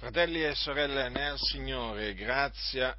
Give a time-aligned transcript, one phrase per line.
[0.00, 2.96] Fratelli e sorelle nel Signore, grazia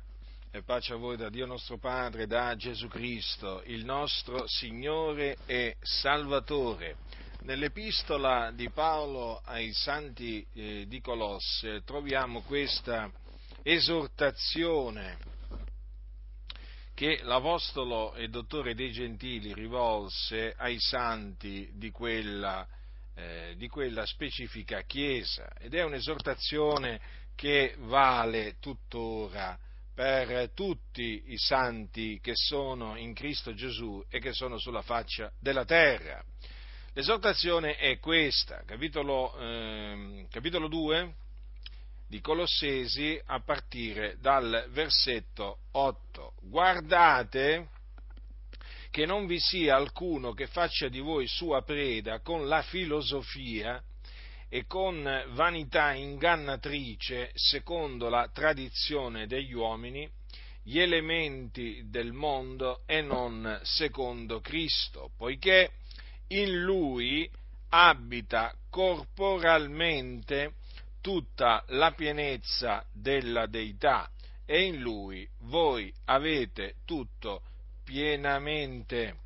[0.52, 5.78] e pace a voi da Dio nostro Padre, da Gesù Cristo, il nostro Signore e
[5.82, 6.98] Salvatore.
[7.40, 13.12] Nell'epistola di Paolo ai Santi eh, di Colosse troviamo questa
[13.64, 15.18] esortazione
[16.94, 22.64] che l'Apostolo e Dottore dei Gentili rivolse ai Santi di quella
[23.16, 27.00] eh, di quella specifica Chiesa ed è un'esortazione
[27.36, 29.58] che vale tuttora
[29.94, 35.66] per tutti i santi che sono in Cristo Gesù e che sono sulla faccia della
[35.66, 36.24] terra.
[36.94, 41.16] L'esortazione è questa, capitolo, eh, capitolo 2
[42.08, 46.34] di Colossesi a partire dal versetto 8.
[46.42, 47.70] Guardate
[48.92, 53.82] che non vi sia alcuno che faccia di voi sua preda con la filosofia
[54.50, 60.10] e con vanità ingannatrice secondo la tradizione degli uomini,
[60.62, 65.72] gli elementi del mondo e non secondo Cristo, poiché
[66.28, 67.30] in lui
[67.70, 70.56] abita corporalmente
[71.00, 74.12] tutta la pienezza della deità
[74.46, 77.44] e in lui voi avete tutto
[77.92, 79.18] pienamente.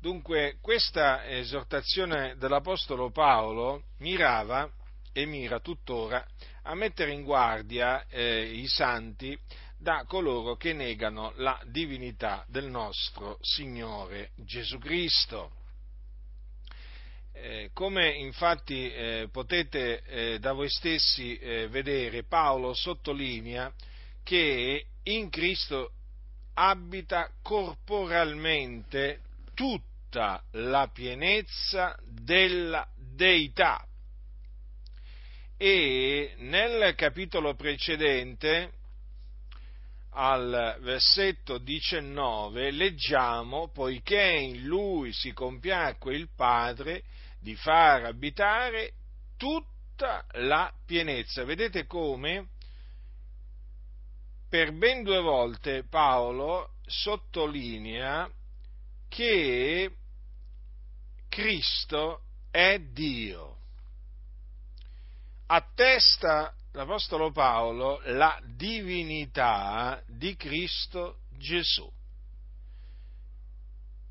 [0.00, 4.66] Dunque questa esortazione dell'Apostolo Paolo mirava
[5.12, 6.26] e mira tuttora
[6.62, 9.38] a mettere in guardia eh, i santi
[9.76, 15.50] da coloro che negano la divinità del nostro Signore Gesù Cristo.
[17.34, 23.70] Eh, come infatti eh, potete eh, da voi stessi eh, vedere, Paolo sottolinea
[24.24, 25.90] che in Cristo
[26.58, 29.20] abita corporalmente
[29.54, 33.84] tutta la pienezza della deità.
[35.58, 38.72] E nel capitolo precedente,
[40.10, 47.02] al versetto 19, leggiamo, poiché in lui si compiacque il Padre
[47.38, 48.92] di far abitare
[49.36, 51.44] tutta la pienezza.
[51.44, 52.48] Vedete come
[54.48, 58.30] per ben due volte Paolo sottolinea
[59.08, 59.90] che
[61.28, 63.56] Cristo è Dio.
[65.46, 71.90] Attesta l'Apostolo Paolo la divinità di Cristo Gesù.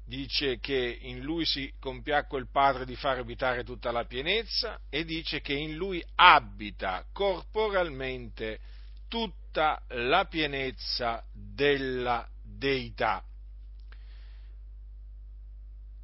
[0.08, 5.04] Dice che in lui si compiacque il Padre di far abitare tutta la pienezza e
[5.04, 8.60] dice che in lui abita corporalmente
[9.08, 13.24] tutta tutta la pienezza della deità.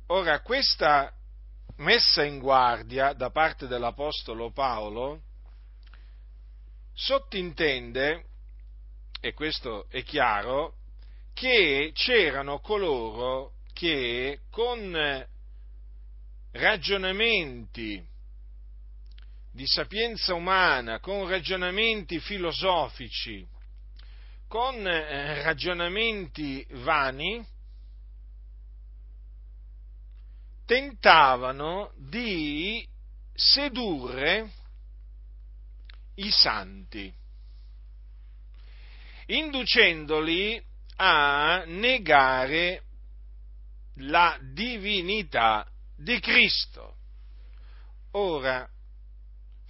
[0.08, 1.12] Ora, questa
[1.78, 5.24] messa in guardia da parte dell'Apostolo Paolo
[6.94, 8.26] sottintende,
[9.20, 10.78] e questo è chiaro,
[11.34, 15.28] che c'erano coloro che con
[16.52, 18.02] ragionamenti
[19.52, 23.46] di sapienza umana, con ragionamenti filosofici,
[24.48, 27.46] con eh, ragionamenti vani,
[30.66, 32.88] tentavano di
[33.34, 34.52] sedurre
[36.16, 37.14] i santi,
[39.26, 40.64] inducendoli
[40.98, 42.84] a negare
[43.96, 46.96] la divinità di Cristo.
[48.12, 48.70] Ora,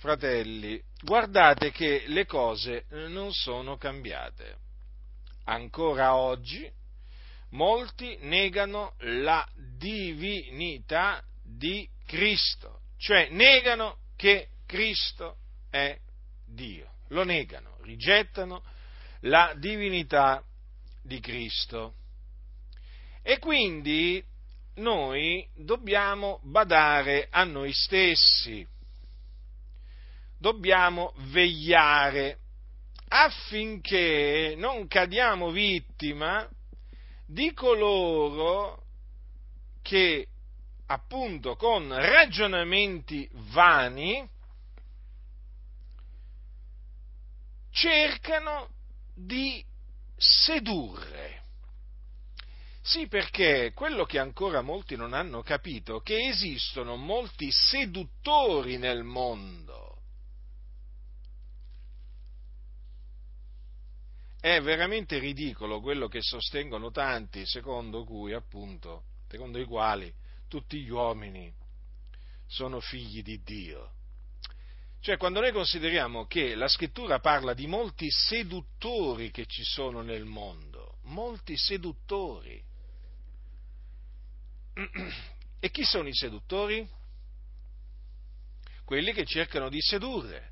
[0.01, 4.57] fratelli, guardate che le cose non sono cambiate.
[5.44, 6.67] Ancora oggi
[7.50, 9.47] molti negano la
[9.78, 15.38] divinità di Cristo, cioè negano che Cristo
[15.69, 15.95] è
[16.47, 18.63] Dio, lo negano, rigettano
[19.22, 20.44] la divinità
[21.03, 21.94] di Cristo.
[23.22, 24.23] E quindi
[24.78, 28.68] noi dobbiamo badare a noi stessi
[30.41, 32.39] dobbiamo vegliare
[33.10, 36.50] affinché non cadiamo vittima
[37.27, 38.86] di coloro
[39.83, 40.27] che
[40.88, 44.27] appunto con ragionamenti vani
[47.69, 48.69] cercano
[49.13, 49.63] di
[50.18, 51.44] sedurre.
[52.81, 59.04] Sì, perché quello che ancora molti non hanno capito è che esistono molti seduttori nel
[59.04, 59.70] mondo
[64.41, 70.11] È veramente ridicolo quello che sostengono tanti, secondo cui, appunto, secondo i quali
[70.47, 71.53] tutti gli uomini
[72.47, 73.93] sono figli di Dio.
[74.99, 80.25] Cioè, quando noi consideriamo che la scrittura parla di molti seduttori che ci sono nel
[80.25, 82.59] mondo, molti seduttori.
[85.59, 86.89] E chi sono i seduttori?
[88.83, 90.49] Quelli che cercano di sedurre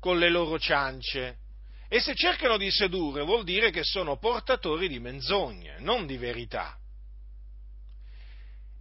[0.00, 1.40] con le loro ciance.
[1.88, 6.78] E se cercano di sedurre vuol dire che sono portatori di menzogne, non di verità.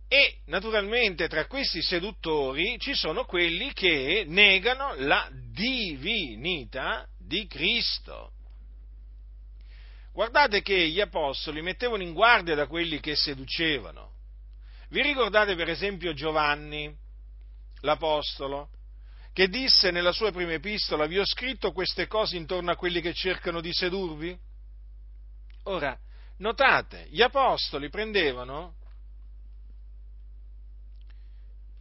[0.10, 8.32] E naturalmente tra questi seduttori ci sono quelli che negano la divinità di Cristo.
[10.14, 14.16] Guardate che gli apostoli mettevano in guardia da quelli che seducevano.
[14.90, 16.94] Vi ricordate per esempio Giovanni,
[17.82, 18.70] l'apostolo,
[19.38, 23.14] che disse nella sua prima epistola, vi ho scritto queste cose intorno a quelli che
[23.14, 24.36] cercano di sedurvi?
[25.66, 25.96] Ora,
[26.38, 28.78] notate, gli apostoli prendevano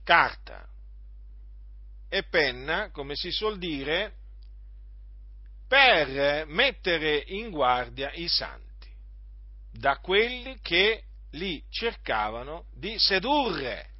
[0.04, 0.68] carta
[2.10, 4.16] e penna, come si suol dire,
[5.66, 8.90] per mettere in guardia i santi
[9.70, 13.94] da quelli che li cercavano di sedurre.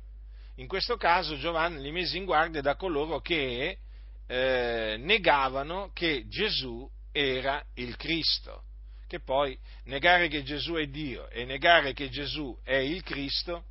[0.57, 3.79] In questo caso Giovanni li mise in guardia da coloro che
[4.27, 8.63] eh, negavano che Gesù era il Cristo.
[9.07, 13.65] Che poi negare che Gesù è Dio e negare che Gesù è il Cristo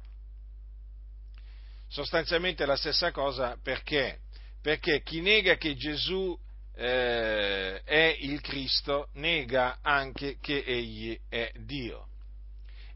[1.88, 4.20] sostanzialmente è la stessa cosa perché?
[4.62, 6.38] Perché chi nega che Gesù
[6.76, 12.08] eh, è il Cristo nega anche che egli è Dio.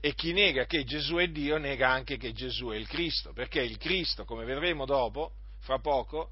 [0.01, 3.61] E chi nega che Gesù è Dio nega anche che Gesù è il Cristo, perché
[3.61, 6.31] il Cristo, come vedremo dopo, fra poco,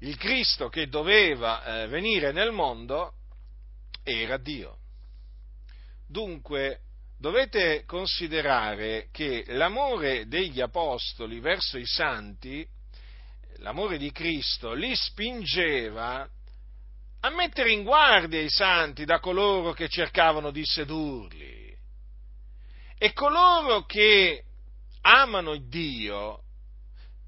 [0.00, 3.14] il Cristo che doveva eh, venire nel mondo
[4.02, 4.78] era Dio.
[6.08, 6.80] Dunque,
[7.16, 12.66] dovete considerare che l'amore degli apostoli verso i santi,
[13.58, 16.28] l'amore di Cristo, li spingeva
[17.20, 21.71] a mettere in guardia i santi da coloro che cercavano di sedurli.
[23.02, 24.44] E coloro che
[25.00, 26.44] amano Dio,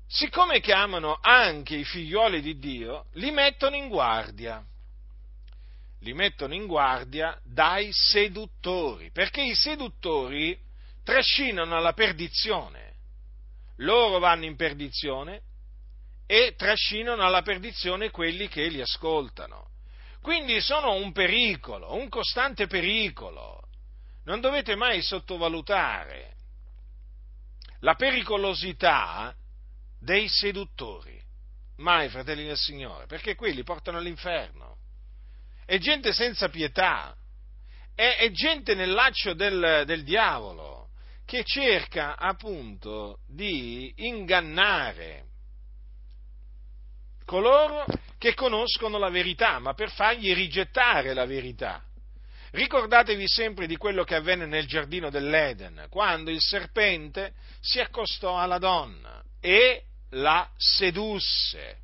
[0.06, 4.64] siccome che amano anche i figlioli di Dio, li mettono in guardia
[6.04, 10.56] li mettono in guardia dai seduttori, perché i seduttori
[11.02, 12.92] trascinano alla perdizione.
[13.78, 15.40] Loro vanno in perdizione
[16.26, 19.70] e trascinano alla perdizione quelli che li ascoltano.
[20.20, 23.62] Quindi sono un pericolo, un costante pericolo.
[24.24, 26.36] Non dovete mai sottovalutare
[27.80, 29.34] la pericolosità
[29.98, 31.22] dei seduttori.
[31.76, 34.78] Mai, fratelli del Signore, perché quelli portano all'inferno
[35.66, 37.16] è gente senza pietà,
[37.94, 40.90] è, è gente nel laccio del, del diavolo
[41.24, 45.24] che cerca appunto di ingannare
[47.24, 47.86] coloro
[48.18, 51.82] che conoscono la verità, ma per fargli rigettare la verità.
[52.54, 58.58] Ricordatevi sempre di quello che avvenne nel giardino dell'Eden, quando il serpente si accostò alla
[58.58, 61.78] donna e la sedusse.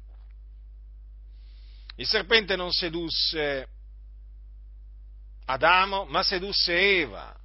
[1.96, 3.67] Il serpente non sedusse
[5.46, 7.37] Adamo, ma sedusse Eva.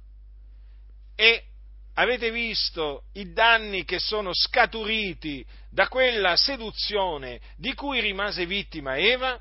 [1.16, 1.46] E
[1.94, 9.36] avete visto i danni che sono scaturiti da quella seduzione di cui rimase vittima Eva?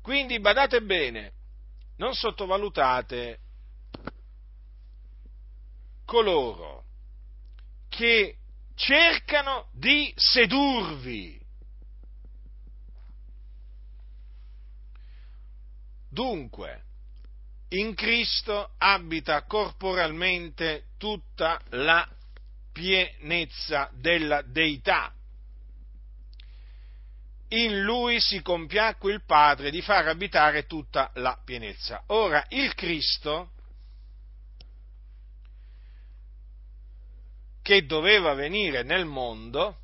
[0.00, 1.32] Quindi badate bene,
[1.96, 3.38] non sottovalutate
[6.04, 6.84] coloro
[7.88, 8.36] che
[8.74, 11.40] cercano di sedurvi.
[16.08, 16.84] Dunque,
[17.68, 22.06] in Cristo abita corporalmente tutta la
[22.70, 25.14] pienezza della deità.
[27.52, 32.02] In lui si compiacque il Padre di far abitare tutta la pienezza.
[32.06, 33.50] Ora, il Cristo,
[37.60, 39.78] che doveva venire nel mondo,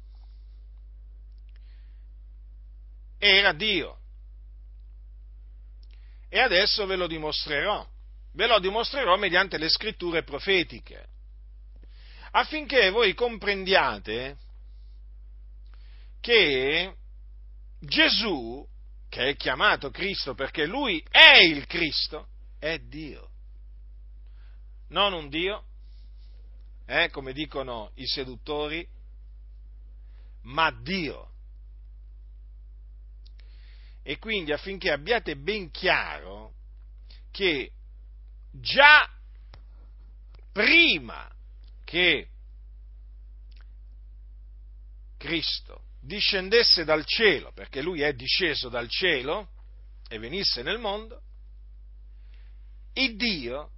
[3.18, 3.98] era Dio
[6.28, 7.87] e adesso ve lo dimostrerò.
[8.32, 11.08] Ve lo dimostrerò mediante le scritture profetiche,
[12.30, 14.37] affinché voi comprendiate
[16.20, 16.94] che
[17.80, 18.66] Gesù,
[19.08, 23.30] che è chiamato Cristo perché lui è il Cristo, è Dio.
[24.88, 25.64] Non un Dio,
[26.87, 28.87] eh, come dicono i seduttori,
[30.42, 31.28] ma Dio
[34.08, 36.54] e quindi affinché abbiate ben chiaro
[37.30, 37.73] che
[38.50, 39.06] già
[40.50, 41.30] prima
[41.85, 42.30] che
[45.18, 49.50] Cristo discendesse dal cielo, perché lui è disceso dal cielo
[50.09, 51.23] e venisse nel mondo,
[52.95, 53.71] il Dio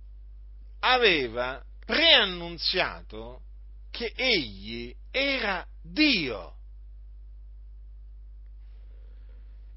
[0.81, 3.43] aveva preannunziato
[3.91, 6.57] che egli era Dio.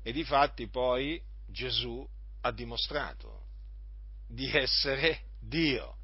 [0.02, 2.08] E difatti poi Gesù
[2.42, 3.46] ha dimostrato
[4.28, 5.98] di essere Dio.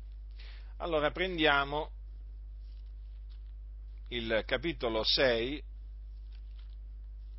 [0.78, 1.92] Allora prendiamo
[4.10, 5.64] il capitolo 6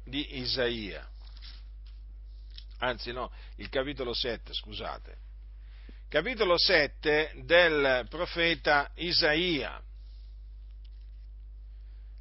[0.04, 1.08] di Isaia,
[2.78, 5.16] anzi no, il capitolo 7, scusate,
[6.08, 9.82] capitolo 7 del profeta Isaia.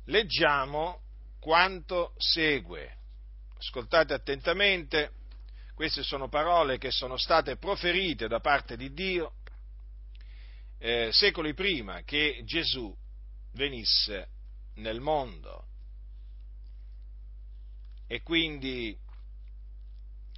[0.06, 1.02] Leggiamo
[1.40, 2.98] quanto segue.
[3.58, 5.12] Ascoltate attentamente,
[5.76, 9.34] queste sono parole che sono state proferite da parte di Dio
[10.80, 12.96] eh, secoli prima che Gesù
[13.54, 14.28] venisse
[14.76, 15.68] nel mondo.
[18.12, 18.98] E quindi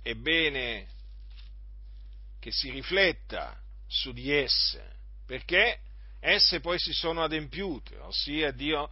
[0.03, 0.87] è bene
[2.37, 5.79] che si rifletta su di esse, perché
[6.19, 8.89] esse poi si sono adempiute, ossia Dio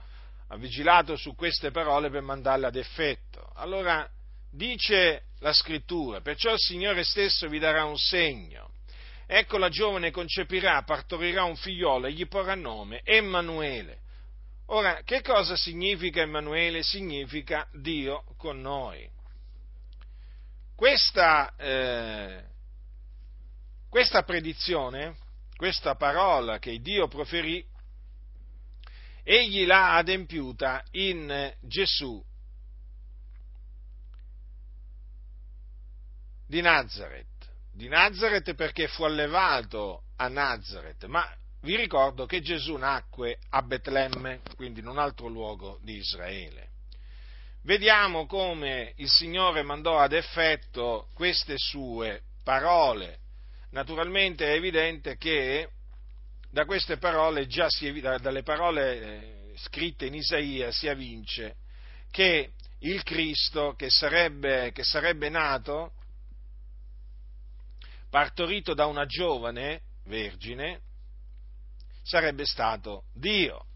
[0.47, 3.51] ha vigilato su queste parole per mandarle ad effetto.
[3.55, 4.09] Allora
[4.49, 8.71] dice la scrittura, perciò il Signore stesso vi darà un segno.
[9.27, 14.07] Ecco la giovane concepirà, partorirà un figliolo e gli porrà nome Emanuele.
[14.71, 16.83] Ora, che cosa significa Emanuele?
[16.83, 19.09] Significa Dio con noi.
[20.75, 22.43] Questa, eh,
[23.89, 25.17] questa predizione,
[25.55, 27.65] questa parola che Dio proferì,
[29.23, 32.23] egli l'ha adempiuta in Gesù
[36.45, 37.27] di Nazareth.
[37.73, 41.27] Di Nazareth perché fu allevato a Nazareth, ma
[41.61, 46.67] vi ricordo che Gesù nacque a Betlemme, quindi in un altro luogo di Israele.
[47.63, 53.19] Vediamo come il Signore mandò ad effetto queste sue parole.
[53.71, 55.69] Naturalmente è evidente che
[56.49, 61.57] da queste parole, già si, dalle parole eh, scritte in Isaia, si evince
[62.09, 65.91] che il Cristo che sarebbe, che sarebbe nato,
[68.09, 70.81] partorito da una giovane vergine,
[72.09, 73.67] sarebbe stato Dio.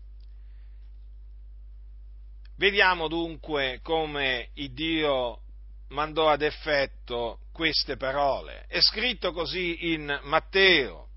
[2.55, 5.41] Vediamo dunque come il Dio
[5.89, 8.65] mandò ad effetto queste parole.
[8.67, 11.09] È scritto così in Matteo.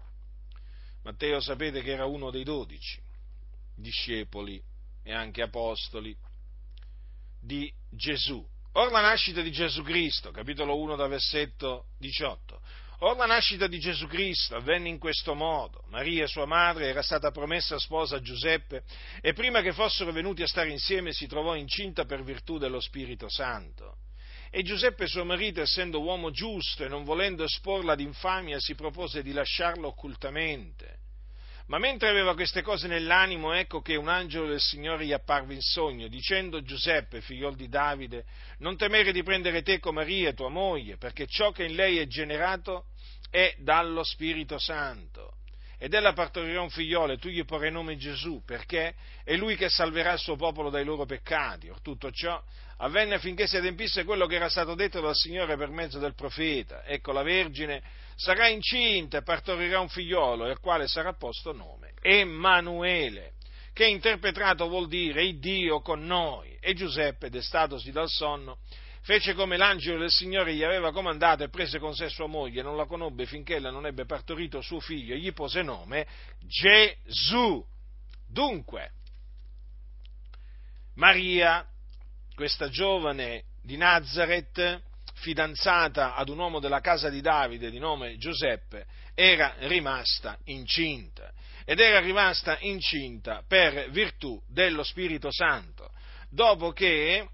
[1.05, 3.01] Matteo sapete che era uno dei dodici
[3.75, 4.63] discepoli
[5.03, 6.15] e anche apostoli
[7.41, 8.47] di Gesù.
[8.73, 12.61] Or la nascita di Gesù Cristo, capitolo 1 da versetto 18.
[13.01, 15.85] Or la nascita di Gesù Cristo avvenne in questo modo.
[15.89, 18.85] Maria, sua madre, era stata promessa sposa a Giuseppe
[19.21, 23.29] e prima che fossero venuti a stare insieme si trovò incinta per virtù dello Spirito
[23.29, 23.99] Santo.
[24.51, 29.23] E Giuseppe, suo marito, essendo uomo giusto e non volendo esporla ad infamia, si propose
[29.23, 31.05] di lasciarla occultamente.
[31.67, 35.61] Ma mentre aveva queste cose nell'animo, ecco che un angelo del Signore gli apparve in
[35.61, 38.25] sogno, dicendo Giuseppe, figliol di Davide,
[38.59, 42.07] non temere di prendere te con Maria, tua moglie, perché ciò che in lei è
[42.07, 42.87] generato
[43.31, 45.39] è dallo Spirito Santo.
[45.79, 49.69] Ed ella partorirà un figliolo e tu gli porrai nome Gesù, perché è lui che
[49.69, 51.69] salverà il suo popolo dai loro peccati.
[51.69, 52.43] Or tutto ciò
[52.79, 56.85] avvenne affinché si adempisse quello che era stato detto dal Signore per mezzo del profeta.
[56.85, 57.83] Ecco, la Vergine
[58.15, 63.33] sarà incinta e partorirà un figliolo, al quale sarà posto nome Emanuele,
[63.73, 66.57] che interpretato vuol dire il Dio con noi.
[66.61, 68.59] E Giuseppe, destatosi dal sonno,
[69.07, 72.77] fece come l'angelo del Signore gli aveva comandato e prese con sé sua moglie, non
[72.77, 76.09] la conobbe finché ella non ebbe partorito suo figlio e gli pose nome
[76.41, 77.65] Gesù.
[78.27, 78.91] Dunque,
[80.95, 81.65] Maria
[82.35, 84.83] questa giovane di Nazareth,
[85.15, 91.33] fidanzata ad un uomo della casa di Davide di nome Giuseppe, era rimasta incinta.
[91.65, 95.93] Ed era rimasta incinta per virtù dello Spirito Santo,
[96.29, 97.29] dopo che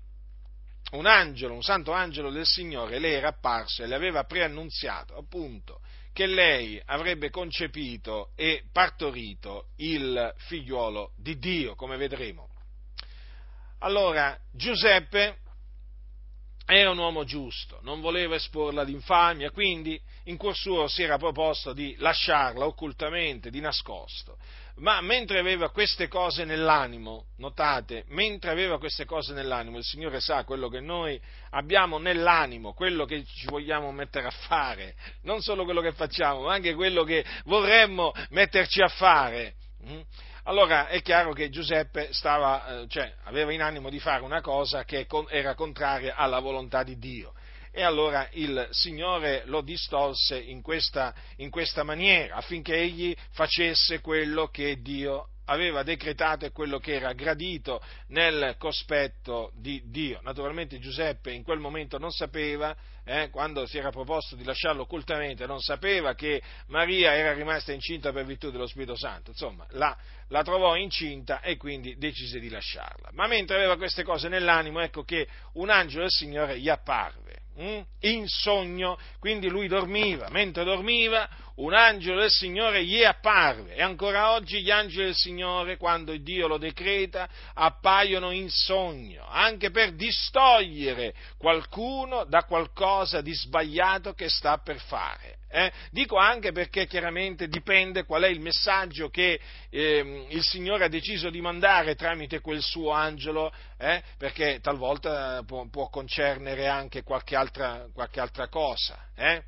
[0.92, 5.80] un angelo, un santo angelo del Signore, le era apparso e le aveva preannunziato appunto
[6.12, 12.50] che lei avrebbe concepito e partorito il figliuolo di Dio, come vedremo.
[13.78, 15.38] Allora, Giuseppe
[16.66, 21.16] era un uomo giusto, non voleva esporla ad infamia, quindi in cuor suo si era
[21.16, 24.36] proposto di lasciarla occultamente, di nascosto.
[24.76, 30.44] Ma mentre aveva queste cose nell'animo, notate, mentre aveva queste cose nell'animo, il Signore sa
[30.44, 35.82] quello che noi abbiamo nell'animo, quello che ci vogliamo mettere a fare, non solo quello
[35.82, 39.54] che facciamo, ma anche quello che vorremmo metterci a fare.
[39.84, 40.00] Mm?
[40.44, 44.84] allora è chiaro che Giuseppe stava, eh, cioè, aveva in animo di fare una cosa
[44.84, 47.34] che era contraria alla volontà di Dio.
[47.74, 54.48] E allora il Signore lo distolse in questa, in questa maniera, affinché egli facesse quello
[54.48, 60.20] che Dio aveva decretato e quello che era gradito nel cospetto di Dio.
[60.22, 65.46] Naturalmente Giuseppe in quel momento non sapeva, eh, quando si era proposto di lasciarlo occultamente,
[65.46, 69.96] non sapeva che Maria era rimasta incinta per virtù dello Spirito Santo, insomma, la,
[70.28, 73.10] la trovò incinta e quindi decise di lasciarla.
[73.12, 77.41] Ma mentre aveva queste cose nell'animo, ecco che un angelo del Signore gli apparve?
[77.54, 84.32] In sogno, quindi lui dormiva, mentre dormiva un angelo del Signore gli apparve e ancora
[84.32, 91.14] oggi gli angeli del Signore, quando Dio lo decreta, appaiono in sogno, anche per distogliere
[91.36, 95.40] qualcuno da qualcosa di sbagliato che sta per fare.
[95.54, 95.70] Eh?
[95.90, 101.28] Dico anche perché chiaramente dipende qual è il messaggio che eh, il Signore ha deciso
[101.28, 104.02] di mandare tramite quel suo angelo, eh?
[104.16, 109.10] perché talvolta può, può, concernere anche qualche altra, qualche altra cosa.
[109.14, 109.42] Eh?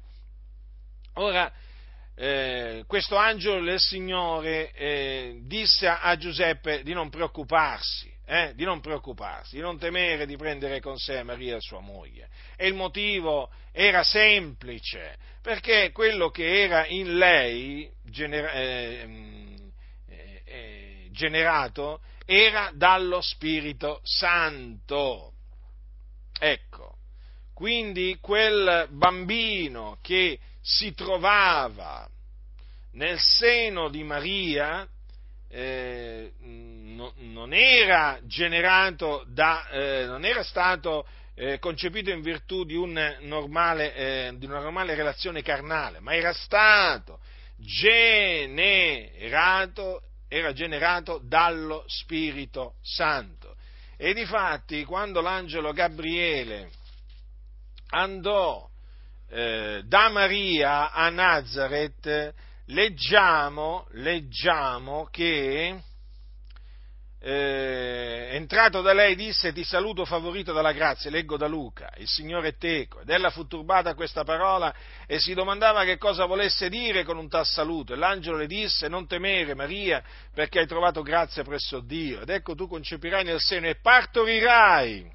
[1.14, 1.50] Ora,
[2.16, 8.80] eh, questo angelo del Signore eh, disse a Giuseppe di non preoccuparsi, eh, di non
[8.80, 12.28] preoccuparsi, di non temere di prendere con sé Maria sua moglie.
[12.56, 19.56] E il motivo era semplice, perché quello che era in lei genera- eh, mm,
[20.06, 25.32] eh, generato era dallo Spirito Santo.
[26.38, 26.98] Ecco,
[27.52, 32.08] quindi quel bambino che si trovava
[32.92, 34.88] nel seno di Maria
[35.48, 42.76] eh, no, non era generato da, eh, non era stato eh, concepito in virtù di,
[42.76, 47.20] un normale, eh, di una normale relazione carnale, ma era stato
[47.56, 48.62] generato,
[50.28, 53.54] era generato dallo Spirito Santo.
[53.98, 56.70] E difatti, quando l'angelo Gabriele
[57.90, 58.66] andò
[59.34, 62.34] eh, da Maria a Nazareth,
[62.66, 65.82] leggiamo, leggiamo che
[67.18, 72.50] eh, entrato da lei disse ti saluto favorito dalla grazia, leggo da Luca, il Signore
[72.50, 74.72] è teco, ed ella fu turbata a questa parola
[75.04, 78.86] e si domandava che cosa volesse dire con un tal saluto, e l'angelo le disse
[78.86, 80.00] non temere Maria
[80.32, 85.12] perché hai trovato grazia presso Dio, ed ecco tu concepirai nel seno e partorirai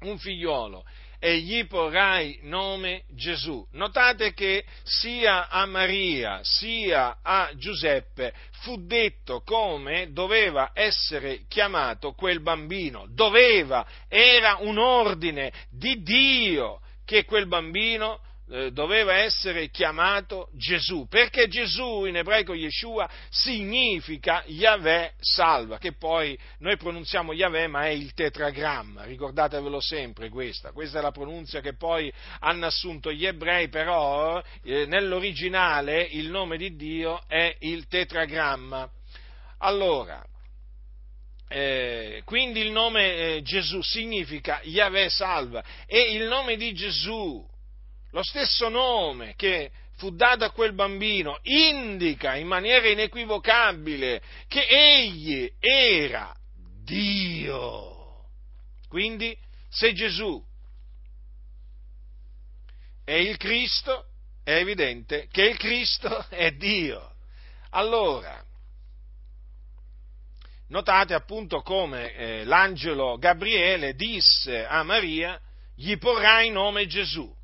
[0.00, 0.82] un figliolo
[1.18, 3.66] e gli porrai nome Gesù.
[3.72, 12.40] Notate che sia a Maria sia a Giuseppe fu detto come doveva essere chiamato quel
[12.40, 13.06] bambino.
[13.08, 21.48] Doveva, era un ordine di Dio che quel bambino eh, doveva essere chiamato Gesù, perché
[21.48, 28.14] Gesù in ebraico Yeshua significa Yahweh salva, che poi noi pronunziamo Yahweh ma è il
[28.14, 34.42] tetragramma, ricordatevelo sempre questa, questa è la pronuncia che poi hanno assunto gli ebrei, però
[34.62, 38.88] eh, nell'originale il nome di Dio è il tetragramma.
[39.58, 40.24] Allora,
[41.48, 47.46] eh, quindi il nome eh, Gesù significa Yahweh salva e il nome di Gesù
[48.10, 55.52] lo stesso nome che fu dato a quel bambino indica in maniera inequivocabile che egli
[55.58, 56.34] era
[56.84, 58.26] Dio.
[58.88, 59.36] Quindi,
[59.68, 60.42] se Gesù
[63.04, 64.06] è il Cristo,
[64.44, 67.14] è evidente che il Cristo è Dio.
[67.70, 68.42] Allora,
[70.68, 75.38] notate appunto come eh, l'angelo Gabriele disse a Maria,
[75.74, 77.34] gli porrai nome Gesù.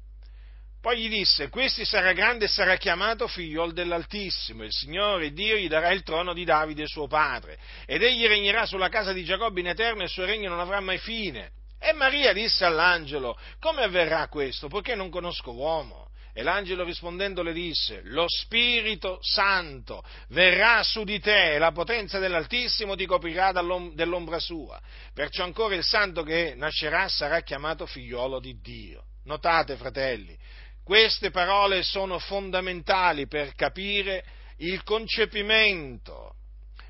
[0.84, 5.66] Poi gli disse, questi sarà grande e sarà chiamato figliol dell'Altissimo, il Signore Dio gli
[5.66, 9.68] darà il trono di Davide suo padre, ed egli regnerà sulla casa di Giacobbe in
[9.68, 11.52] eterno e il suo regno non avrà mai fine.
[11.80, 16.10] E Maria disse all'angelo, come avverrà questo, poiché non conosco uomo?
[16.34, 22.18] E l'angelo rispondendo le disse, lo Spirito Santo verrà su di te e la potenza
[22.18, 24.78] dell'Altissimo ti coprirà dell'ombra sua.
[25.14, 29.04] Perciò ancora il santo che nascerà sarà chiamato figliolo di Dio.
[29.26, 30.36] Notate, fratelli,
[30.84, 34.24] queste parole sono fondamentali per capire
[34.58, 36.34] il concepimento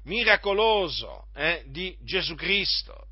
[0.05, 3.07] miracoloso eh, di Gesù Cristo.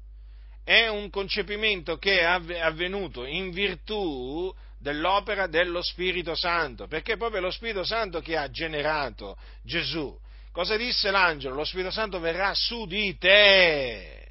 [0.64, 7.40] È un concepimento che è avvenuto in virtù dell'opera dello Spirito Santo, perché è proprio
[7.40, 10.16] lo Spirito Santo che ha generato Gesù.
[10.50, 11.54] Cosa disse l'angelo?
[11.54, 14.30] Lo Spirito Santo verrà su di te.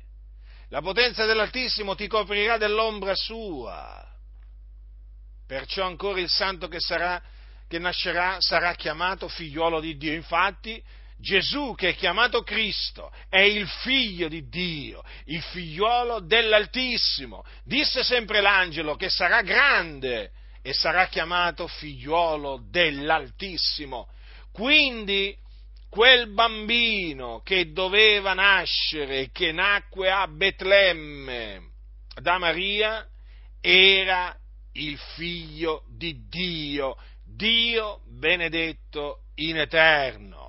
[0.69, 4.10] La potenza dell'Altissimo ti coprirà dell'ombra sua.
[5.51, 7.21] Perciò ancora il santo che, sarà,
[7.67, 10.13] che nascerà sarà chiamato figliuolo di Dio.
[10.13, 10.81] Infatti
[11.17, 17.43] Gesù che è chiamato Cristo è il figlio di Dio, il figliuolo dell'Altissimo.
[17.65, 24.07] Disse sempre l'angelo che sarà grande e sarà chiamato figliuolo dell'Altissimo.
[24.53, 25.35] Quindi
[25.89, 31.71] quel bambino che doveva nascere, che nacque a Betlemme
[32.21, 33.05] da Maria,
[33.59, 34.33] era
[34.73, 40.39] il figlio di Dio, Dio benedetto in eterno.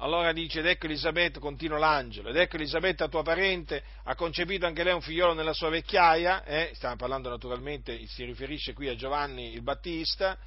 [0.00, 4.84] Allora dice, ed ecco Elisabetta, continua l'angelo, ed ecco Elisabetta, tua parente, ha concepito anche
[4.84, 6.70] lei un figliolo nella sua vecchiaia, eh?
[6.74, 10.38] stiamo parlando naturalmente, si riferisce qui a Giovanni il Battista,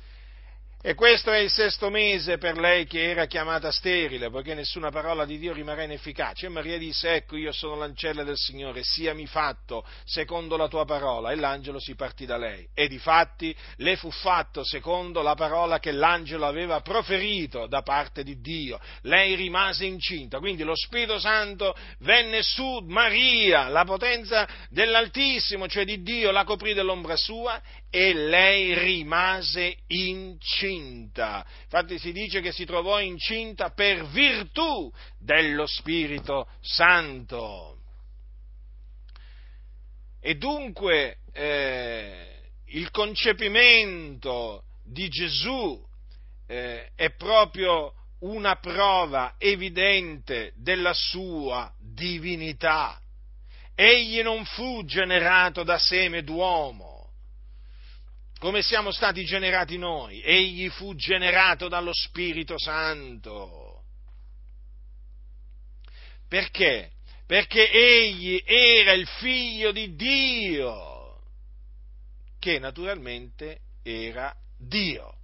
[0.83, 5.25] e questo è il sesto mese per lei che era chiamata sterile, poiché nessuna parola
[5.25, 6.47] di Dio rimarrà inefficace.
[6.47, 11.31] E Maria disse, ecco io sono l'ancella del Signore, siami fatto secondo la tua parola.
[11.31, 12.67] E l'angelo si partì da lei.
[12.73, 18.41] E difatti le fu fatto secondo la parola che l'angelo aveva proferito da parte di
[18.41, 18.79] Dio.
[19.03, 26.01] Lei rimase incinta, quindi lo Spirito Santo venne su Maria, la potenza dell'Altissimo, cioè di
[26.01, 30.70] Dio, la coprì dell'ombra sua e lei rimase incinta.
[30.73, 37.79] Infatti si dice che si trovò incinta per virtù dello Spirito Santo.
[40.19, 45.83] E dunque eh, il concepimento di Gesù
[46.47, 52.99] eh, è proprio una prova evidente della sua divinità.
[53.73, 56.90] Egli non fu generato da seme d'uomo,
[58.41, 60.19] come siamo stati generati noi.
[60.23, 63.83] Egli fu generato dallo Spirito Santo.
[66.27, 66.93] Perché?
[67.27, 71.21] Perché egli era il figlio di Dio,
[72.39, 75.17] che naturalmente era Dio,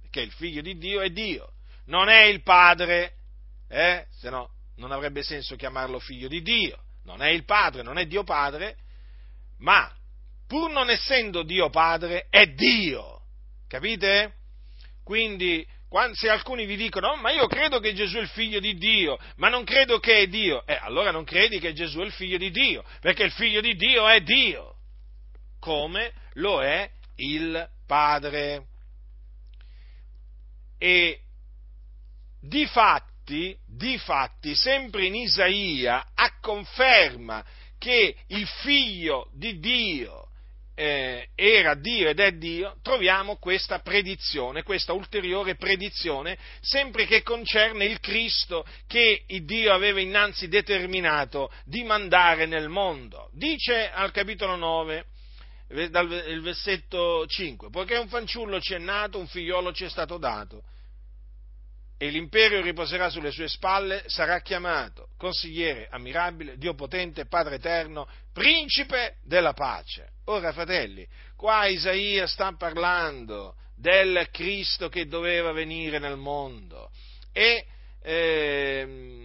[0.00, 1.52] perché il figlio di Dio è Dio,
[1.84, 3.18] non è il padre,
[3.68, 4.04] eh?
[4.10, 8.06] se no non avrebbe senso chiamarlo figlio di Dio, non è il padre, non è
[8.06, 8.78] Dio padre,
[9.58, 9.96] ma
[10.54, 13.22] pur non essendo Dio Padre, è Dio.
[13.66, 14.34] Capite?
[15.02, 15.66] Quindi,
[16.12, 19.18] se alcuni vi dicono, oh, ma io credo che Gesù è il figlio di Dio,
[19.38, 22.36] ma non credo che è Dio, eh, allora non credi che Gesù è il figlio
[22.36, 24.76] di Dio, perché il figlio di Dio è Dio,
[25.58, 28.66] come lo è il Padre.
[30.78, 31.18] E
[32.40, 37.44] di fatti, di fatti, sempre in Isaia, a conferma
[37.76, 40.23] che il figlio di Dio
[40.74, 47.84] eh, era Dio ed è Dio, troviamo questa predizione, questa ulteriore predizione, sempre che concerne
[47.84, 53.30] il Cristo che il Dio aveva innanzi determinato di mandare nel mondo.
[53.32, 55.06] Dice al capitolo 9,
[55.90, 60.18] dal il versetto 5, poiché un fanciullo ci è nato, un figliolo ci è stato
[60.18, 60.64] dato
[61.96, 69.16] e l'imperio riposerà sulle sue spalle, sarà chiamato consigliere ammirabile, Dio potente, Padre eterno, principe
[69.22, 70.10] della pace.
[70.26, 76.90] Ora, fratelli, qua Isaia sta parlando del Cristo che doveva venire nel mondo
[77.32, 77.66] e
[78.02, 79.23] eh,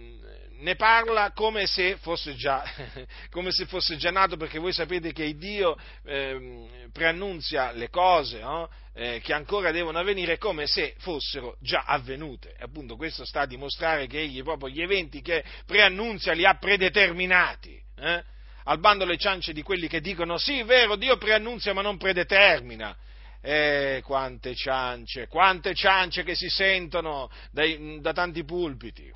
[0.60, 1.98] ne parla come se,
[2.36, 2.62] già,
[3.30, 8.70] come se fosse già, nato, perché voi sapete che Dio eh, preannunzia le cose no?
[8.94, 12.50] eh, che ancora devono avvenire come se fossero già avvenute.
[12.58, 16.54] E appunto questo sta a dimostrare che egli proprio gli eventi che preannunzia li ha
[16.54, 17.80] predeterminati.
[17.96, 18.24] Eh?
[18.64, 21.96] Al bando le ciance di quelli che dicono sì, è vero, Dio preannunzia ma non
[21.96, 22.96] predetermina.
[23.42, 29.10] Eh, quante ciance, quante ciance che si sentono dai, da tanti pulpiti.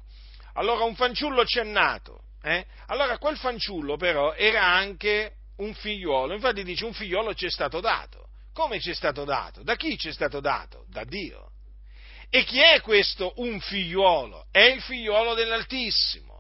[0.54, 2.20] Allora un fanciullo ci è nato.
[2.42, 2.64] Eh?
[2.88, 7.80] Allora quel fanciullo però era anche un figliuolo, infatti dice un figliuolo ci è stato
[7.80, 8.28] dato.
[8.52, 9.62] Come ci è stato dato?
[9.62, 10.84] Da chi ci è stato dato?
[10.88, 11.50] Da Dio.
[12.28, 14.46] E chi è questo un figliuolo?
[14.50, 16.33] È il figliuolo dell'Altissimo.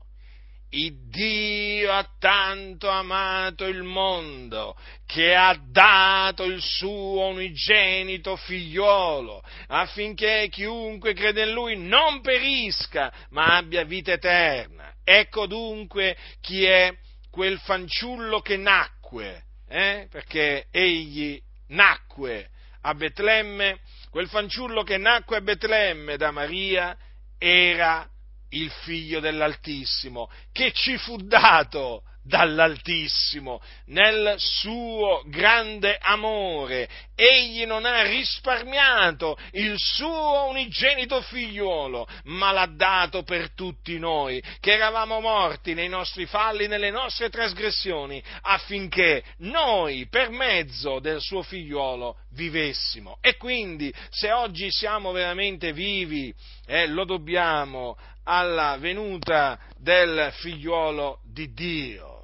[0.76, 10.48] Il Dio ha tanto amato il mondo che ha dato il suo unigenito figliolo affinché
[10.50, 14.92] chiunque crede in lui non perisca ma abbia vita eterna.
[15.04, 16.92] Ecco dunque chi è
[17.30, 20.08] quel fanciullo che nacque, eh?
[20.10, 22.48] perché egli nacque
[22.80, 23.78] a Betlemme,
[24.10, 26.96] quel fanciullo che nacque a Betlemme da Maria
[27.38, 28.08] era
[28.54, 36.88] il figlio dell'Altissimo, che ci fu dato dall'Altissimo, nel suo grande amore.
[37.14, 44.72] Egli non ha risparmiato il suo unigenito figliuolo, ma l'ha dato per tutti noi, che
[44.72, 52.16] eravamo morti nei nostri falli, nelle nostre trasgressioni, affinché noi, per mezzo del suo figliuolo,
[52.30, 53.18] vivessimo.
[53.20, 56.34] E quindi, se oggi siamo veramente vivi,
[56.66, 62.14] eh, lo dobbiamo alla venuta del figliuolo di Dio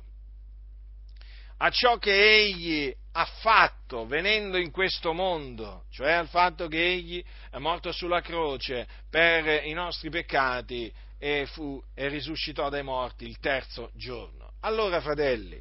[1.63, 7.23] a ciò che egli ha fatto venendo in questo mondo, cioè al fatto che egli
[7.51, 13.39] è morto sulla croce per i nostri peccati e, fu, e risuscitò dai morti il
[13.41, 14.53] terzo giorno.
[14.61, 15.61] Allora, fratelli,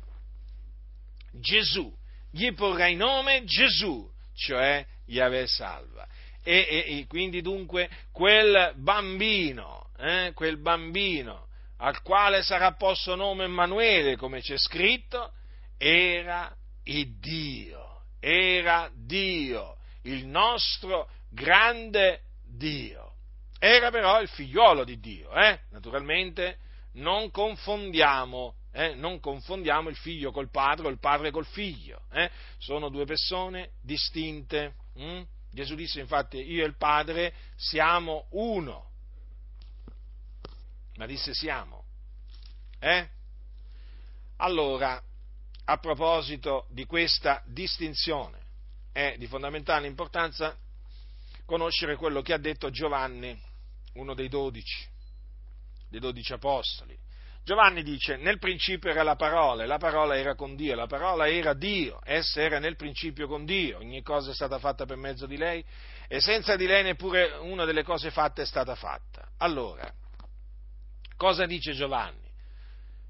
[1.34, 1.93] Gesù,
[2.32, 6.08] gli porrà in nome Gesù, cioè Yahweh salva.
[6.41, 13.45] E, e, e, quindi dunque quel bambino, eh, quel bambino al quale sarà posto nome
[13.45, 15.33] Emanuele, come c'è scritto,
[15.77, 23.13] era il Dio, era Dio, il nostro grande Dio.
[23.59, 25.59] Era però il figliolo di Dio, eh?
[25.71, 26.57] naturalmente
[26.93, 28.95] non confondiamo, eh?
[28.95, 32.29] non confondiamo il figlio col padre o il padre col figlio, eh?
[32.57, 34.75] sono due persone distinte.
[34.95, 35.21] Hm?
[35.51, 38.88] Gesù disse infatti io e il padre siamo uno,
[40.99, 41.85] ma disse siamo.
[42.77, 43.07] Eh?
[44.38, 45.01] Allora,
[45.63, 48.38] a proposito di questa distinzione.
[48.91, 50.57] È di fondamentale importanza
[51.45, 53.39] conoscere quello che ha detto Giovanni,
[53.93, 54.85] uno dei dodici,
[55.89, 56.97] dei dodici apostoli.
[57.45, 61.29] Giovanni dice, nel principio era la parola, e la parola era con Dio, la parola
[61.29, 65.25] era Dio, essa era nel principio con Dio, ogni cosa è stata fatta per mezzo
[65.25, 65.63] di lei,
[66.09, 69.31] e senza di lei neppure una delle cose fatte è stata fatta.
[69.38, 69.91] Allora,
[71.19, 72.27] cosa dice Giovanni?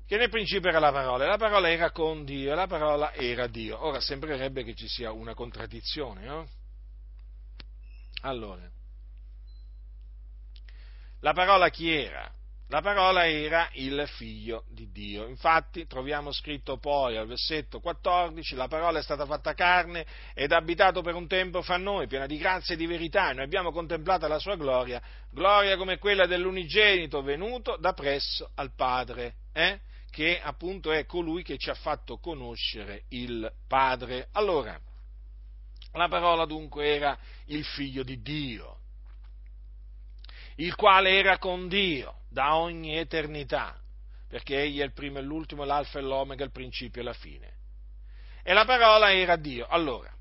[0.10, 3.14] che nel principio era la parola, e la parola era con Dio, e la parola
[3.14, 3.86] era Dio.
[3.86, 6.48] Ora sembrerebbe che ci sia una contraddizione, no?
[8.22, 8.68] Allora,
[11.20, 12.28] la parola chi era?
[12.72, 15.26] La parola era il figlio di Dio.
[15.26, 20.06] Infatti troviamo scritto poi al versetto 14, la parola è stata fatta carne
[20.36, 23.34] ed ha abitato per un tempo fra noi, piena di grazia e di verità, e
[23.34, 25.02] noi abbiamo contemplato la sua gloria,
[25.32, 29.34] gloria come quella dell'unigenito venuto da presso al Padre.
[29.52, 29.80] Eh?
[30.12, 34.30] che appunto è colui che ci ha fatto conoscere il Padre.
[34.32, 34.80] Allora,
[35.94, 38.80] la parola dunque era il figlio di Dio,
[40.56, 43.76] il quale era con Dio da ogni eternità,
[44.28, 47.54] perché egli è il primo e l'ultimo, l'alfa e l'omega, il principio e la fine.
[48.44, 49.68] E la parola era Dio.
[49.68, 50.14] Allora,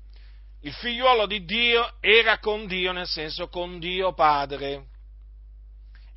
[0.61, 4.87] il figliuolo di Dio era con Dio, nel senso con Dio Padre,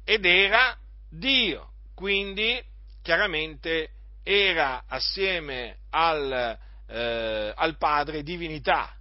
[0.04, 0.76] ed era
[1.08, 2.60] Dio, quindi
[3.02, 3.90] chiaramente
[4.22, 8.96] era assieme al, eh, al Padre divinità,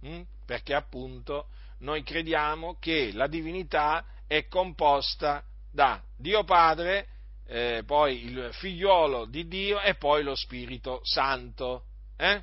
[0.00, 0.20] hm?
[0.44, 7.06] perché appunto noi crediamo che la divinità è composta da Dio Padre,
[7.46, 11.84] eh, poi il figliolo di Dio e poi lo Spirito Santo.
[12.16, 12.42] Eh?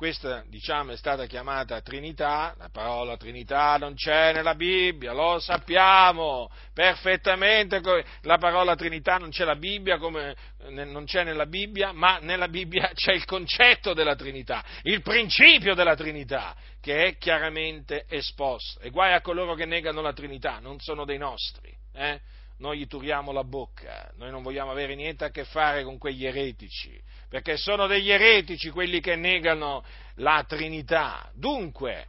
[0.00, 6.48] questa diciamo è stata chiamata Trinità, la parola Trinità non c'è nella Bibbia, lo sappiamo
[6.72, 7.82] perfettamente,
[8.22, 10.34] la parola Trinità non c'è, Bibbia, come,
[10.70, 15.94] non c'è nella Bibbia, ma nella Bibbia c'è il concetto della Trinità, il principio della
[15.94, 18.80] Trinità, che è chiaramente esposto.
[18.80, 21.79] E guai a coloro che negano la Trinità, non sono dei nostri.
[21.92, 22.20] Eh?
[22.60, 26.26] noi gli turiamo la bocca, noi non vogliamo avere niente a che fare con quegli
[26.26, 26.98] eretici,
[27.28, 29.84] perché sono degli eretici quelli che negano
[30.16, 31.30] la Trinità.
[31.34, 32.08] Dunque,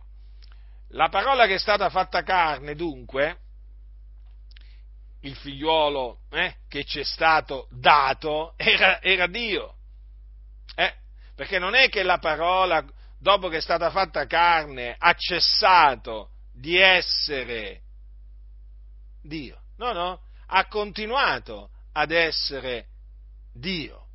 [0.89, 3.37] la parola che è stata fatta carne, dunque,
[5.21, 9.75] il figliuolo eh, che ci è stato dato, era, era Dio.
[10.75, 10.93] Eh,
[11.33, 12.85] perché non è che la parola,
[13.17, 17.83] dopo che è stata fatta carne, ha cessato di essere
[19.21, 19.60] Dio.
[19.81, 22.85] No, no, ha continuato ad essere
[23.51, 24.09] Dio.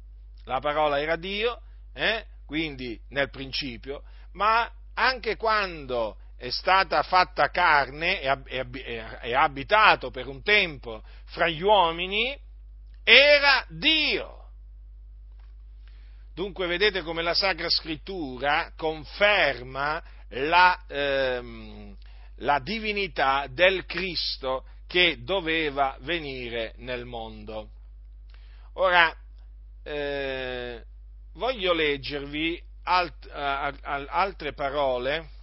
[0.44, 1.60] La parola era Dio,
[1.92, 2.24] eh?
[2.46, 11.02] quindi nel principio, ma anche quando è stata fatta carne e abitato per un tempo
[11.24, 12.38] fra gli uomini,
[13.02, 14.50] era Dio.
[16.32, 21.96] Dunque vedete come la Sacra Scrittura conferma la, ehm,
[22.36, 27.70] la divinità del Cristo che doveva venire nel mondo.
[28.74, 29.14] Ora,
[29.82, 30.84] eh,
[31.34, 35.34] voglio leggervi alt, uh, altre parole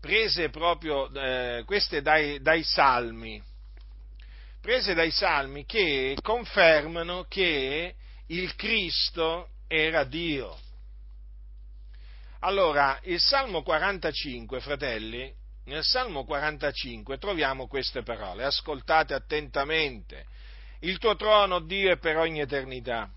[0.00, 3.40] prese proprio eh, queste dai, dai, salmi,
[4.60, 7.94] prese dai salmi che confermano che
[8.26, 10.58] il Cristo era Dio.
[12.40, 15.32] Allora, il Salmo 45, fratelli,
[15.70, 20.26] nel Salmo 45 troviamo queste parole, ascoltate attentamente.
[20.80, 23.08] Il tuo trono, Dio, è per ogni eternità.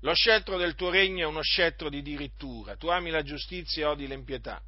[0.00, 2.74] Lo scettro del tuo regno è uno scettro di dirittura.
[2.74, 4.60] Tu ami la giustizia e odi l'impietà.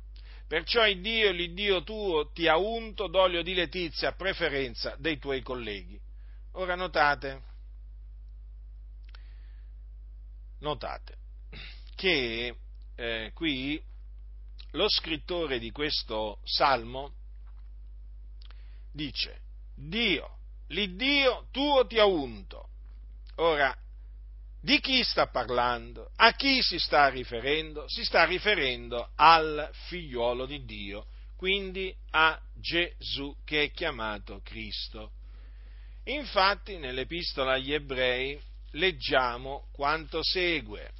[0.46, 5.42] Perciò il Dio, l'Iddio tuo, ti ha unto d'olio di letizia a preferenza dei tuoi
[5.42, 6.00] colleghi.
[6.52, 7.42] Ora notate,
[10.60, 11.16] notate
[11.96, 12.56] che
[12.94, 13.82] eh, qui
[14.72, 17.15] lo scrittore di questo salmo
[18.96, 19.42] dice,
[19.74, 22.70] Dio, l'Iddio tuo ti ha unto.
[23.36, 23.76] Ora,
[24.60, 26.10] di chi sta parlando?
[26.16, 27.84] A chi si sta riferendo?
[27.88, 31.06] Si sta riferendo al figliuolo di Dio,
[31.36, 35.12] quindi a Gesù che è chiamato Cristo.
[36.04, 38.40] Infatti nell'epistola agli ebrei
[38.72, 40.90] leggiamo quanto segue.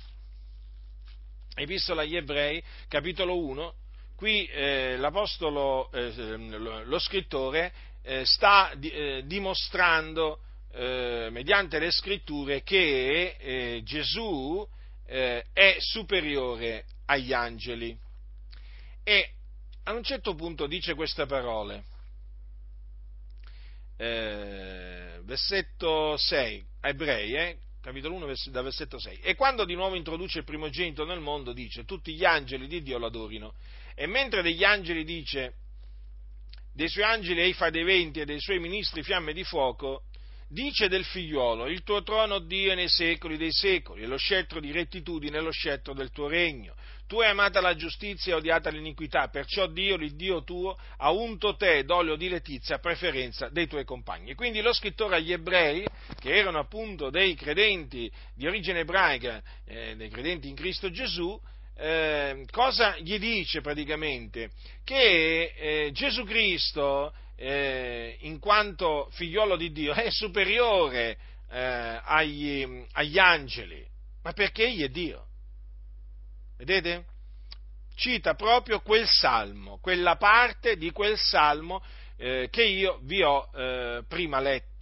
[1.55, 3.75] Epistola agli Ebrei, capitolo 1,
[4.15, 6.37] qui eh, l'Apostolo, eh,
[6.85, 7.73] lo scrittore,
[8.07, 10.39] eh, sta eh, dimostrando
[10.71, 14.67] eh, mediante le scritture che eh, Gesù
[15.09, 17.97] è superiore agli angeli.
[19.05, 19.31] E
[19.85, 21.85] a un certo punto dice queste parole,
[23.97, 29.21] versetto 6, Ebrei, capitolo 1, da versetto 6.
[29.21, 32.99] E quando di nuovo introduce il primogenito nel mondo, dice, tutti gli angeli di Dio
[32.99, 33.55] lo adorino.
[33.95, 35.55] E mentre degli angeli dice,
[36.77, 40.03] dei suoi angeli ei fa dei venti e dei suoi ministri fiamme di fuoco,
[40.47, 44.61] dice del figliolo, il tuo trono Dio è nei secoli dei secoli, e lo scettro
[44.61, 46.75] di rettitudine è lo scettro del tuo regno.
[47.07, 51.57] Tu hai amata la giustizia e odiata l'iniquità, perciò Dio, il Dio tuo, ha unto
[51.57, 54.35] te d'olio di letizia a preferenza dei tuoi compagni.
[54.35, 55.87] Quindi lo scrittore agli ebrei,
[56.21, 61.41] che erano appunto dei credenti di origine ebraica, eh, dei credenti in Cristo Gesù,
[61.79, 64.51] eh, cosa gli dice praticamente?
[64.83, 71.19] Che eh, Gesù Cristo, eh, in quanto figliolo di Dio, è superiore
[71.51, 73.87] eh, agli, agli angeli,
[74.23, 75.27] ma perché egli è Dio.
[76.57, 77.05] Vedete?
[77.95, 81.83] Cita proprio quel salmo, quella parte di quel salmo
[82.17, 84.76] eh, che io vi ho eh, prima letto.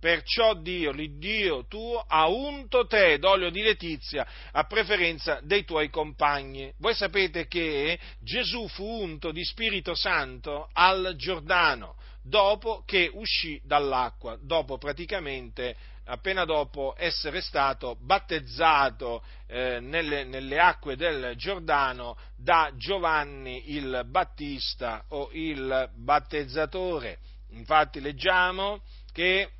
[0.00, 6.72] Perciò Dio, l'Iddio tuo, ha unto te d'olio di letizia a preferenza dei tuoi compagni.
[6.78, 14.38] Voi sapete che Gesù fu unto di Spirito Santo al Giordano dopo che uscì dall'acqua,
[14.40, 23.74] dopo praticamente appena dopo essere stato battezzato eh, nelle, nelle, acque del Giordano da Giovanni
[23.74, 27.18] il Battista o il battezzatore.
[27.50, 28.80] Infatti leggiamo
[29.12, 29.50] che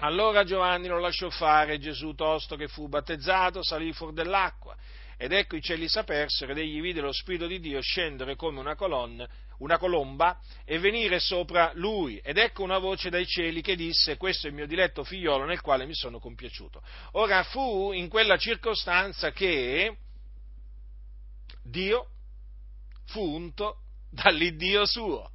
[0.00, 4.76] allora Giovanni lo lasciò fare, Gesù tosto che fu battezzato salì fuori dell'acqua
[5.22, 8.74] ed ecco i cieli s'apersero ed egli vide lo Spirito di Dio scendere come una
[8.74, 12.16] colonna, una colomba e venire sopra lui.
[12.24, 15.60] Ed ecco una voce dai cieli che disse, questo è il mio diletto figliolo nel
[15.60, 16.82] quale mi sono compiaciuto.
[17.12, 19.94] Ora fu in quella circostanza che
[21.62, 22.06] Dio
[23.04, 25.30] fu unto dall'Iddio suo.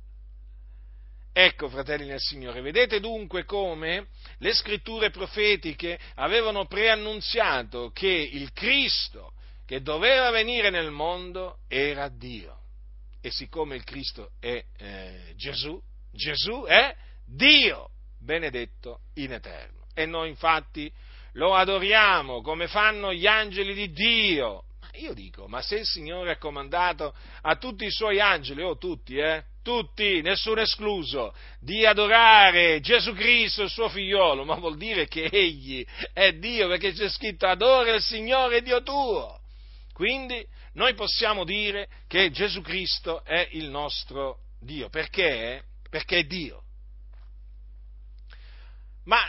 [1.37, 9.33] Ecco, fratelli nel Signore, vedete dunque come le scritture profetiche avevano preannunziato che il Cristo
[9.65, 12.59] che doveva venire nel mondo era Dio.
[13.19, 15.77] E siccome il Cristo è eh, Gesù,
[16.09, 16.95] Gesù è
[17.25, 19.87] Dio, benedetto in eterno.
[19.93, 20.89] E noi infatti
[21.33, 24.63] lo adoriamo come fanno gli angeli di Dio.
[24.99, 28.77] Io dico, ma se il Signore ha comandato a tutti i suoi angeli, o oh,
[28.77, 35.07] tutti, eh, tutti, nessuno escluso, di adorare Gesù Cristo, il suo figliolo, ma vuol dire
[35.07, 39.39] che egli è Dio, perché c'è scritto adora il Signore Dio tuo.
[39.91, 44.89] Quindi noi possiamo dire che Gesù Cristo è il nostro Dio.
[44.89, 45.63] Perché?
[45.89, 46.61] Perché è Dio.
[49.05, 49.27] Ma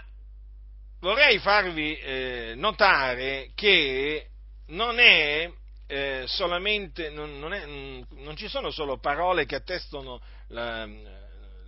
[1.00, 4.26] vorrei farvi eh, notare che
[4.68, 5.50] non è
[5.86, 10.86] eh, solamente, non, non, è, non, ci sono solo parole che attestano la,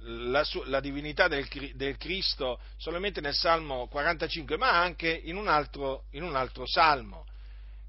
[0.02, 6.04] la, la divinità del, del, Cristo solamente nel Salmo 45, ma anche in un altro,
[6.12, 7.26] in un altro Salmo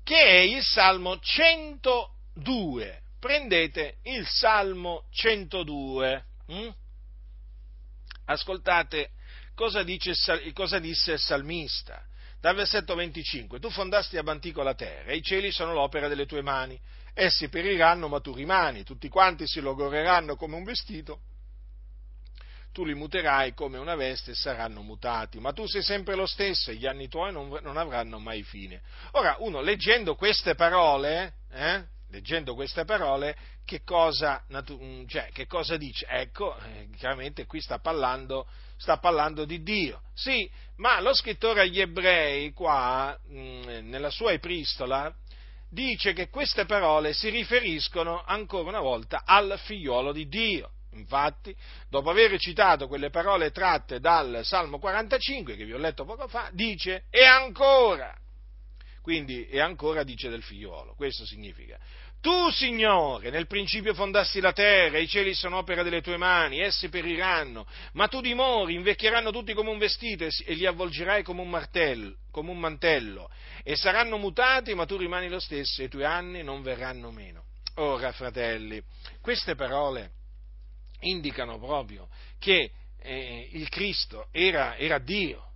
[0.09, 3.01] che è il Salmo 102.
[3.19, 6.25] Prendete il Salmo 102.
[6.47, 6.69] Hm?
[8.25, 9.11] Ascoltate
[9.53, 10.13] cosa, dice,
[10.53, 12.03] cosa disse il salmista.
[12.41, 16.25] Dal versetto 25, tu fondasti ab antico la terra, e i cieli sono l'opera delle
[16.25, 16.79] tue mani.
[17.13, 21.21] Essi periranno, ma tu rimani, tutti quanti si logoreranno come un vestito.
[22.71, 26.71] tu li muterai come una veste e saranno mutati, ma tu sei sempre lo stesso
[26.71, 28.81] e gli anni tuoi non, non avranno mai fine.
[29.13, 33.35] Ora, uno leggendo queste parole, eh, leggendo queste parole,
[33.65, 36.05] che cosa, mm, cioè, che cosa dice?
[36.07, 40.03] Ecco, eh, chiaramente qui sta parlando, sta parlando, di Dio.
[40.13, 45.13] Sì, ma lo scrittore agli ebrei, qua, mm, nella sua epistola,
[45.69, 50.71] dice che queste parole si riferiscono ancora una volta al figliolo di Dio.
[50.93, 51.55] Infatti,
[51.87, 56.49] dopo aver citato quelle parole tratte dal Salmo 45, che vi ho letto poco fa,
[56.51, 58.15] dice e ancora.
[59.01, 60.95] Quindi, e ancora dice del figliolo.
[60.95, 61.77] Questo significa.
[62.21, 66.89] Tu, Signore, nel principio fondassi la terra, i cieli sono opera delle tue mani, essi
[66.89, 72.17] periranno, ma tu dimori, invecchieranno tutti come un vestito e li avvolgerai come un, martello,
[72.29, 73.29] come un mantello,
[73.63, 77.45] e saranno mutati, ma tu rimani lo stesso e i tuoi anni non verranno meno.
[77.75, 78.83] Ora, fratelli,
[79.21, 80.11] queste parole
[81.01, 85.48] indicano proprio che eh, il Cristo era, era Dio,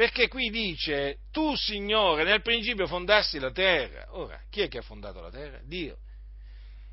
[0.00, 4.06] perché qui dice, tu Signore nel principio fondassi la terra.
[4.16, 5.60] Ora, chi è che ha fondato la terra?
[5.62, 5.98] Dio.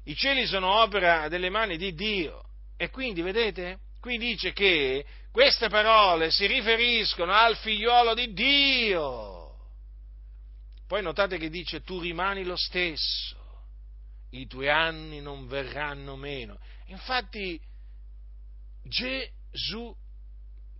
[0.03, 2.43] I cieli sono opera delle mani di Dio.
[2.76, 9.55] E quindi, vedete, qui dice che queste parole si riferiscono al figliuolo di Dio.
[10.86, 13.38] Poi notate che dice, tu rimani lo stesso,
[14.32, 16.60] i tuoi anni non verranno meno.
[16.88, 17.58] Infatti,
[18.84, 19.95] Gesù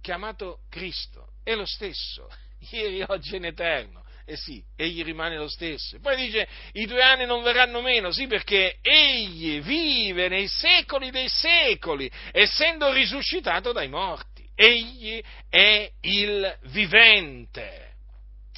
[0.02, 2.28] chiamato Cristo è lo stesso,
[2.72, 4.04] ieri, oggi e in eterno.
[4.26, 5.98] E eh sì, egli rimane lo stesso.
[6.02, 11.30] Poi dice, i due anni non verranno meno, sì, perché egli vive nei secoli dei
[11.30, 14.46] secoli, essendo risuscitato dai morti.
[14.54, 17.94] Egli è il vivente.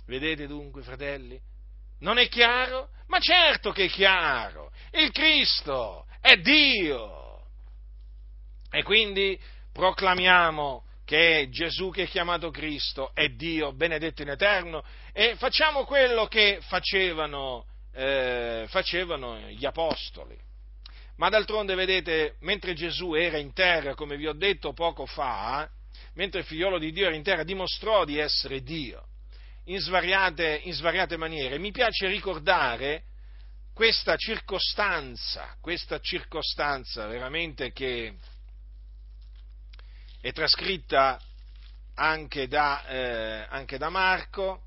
[0.08, 1.40] Vedete dunque, fratelli?
[2.00, 2.90] Non è chiaro?
[3.06, 4.72] Ma certo che è chiaro.
[4.94, 7.44] Il Cristo è Dio.
[8.72, 9.40] E quindi
[9.72, 16.28] proclamiamo che Gesù che è chiamato Cristo è Dio benedetto in eterno e facciamo quello
[16.28, 20.38] che facevano, eh, facevano gli apostoli.
[21.16, 25.68] Ma d'altronde, vedete, mentre Gesù era in terra, come vi ho detto poco fa,
[26.14, 29.07] mentre il figliolo di Dio era in terra, dimostrò di essere Dio
[29.64, 31.57] in svariate, in svariate maniere.
[31.57, 33.05] Mi piace ricordare
[33.74, 38.14] questa circostanza, questa circostanza veramente che
[40.22, 41.20] è trascritta
[41.96, 44.64] anche da, eh, anche da Marco.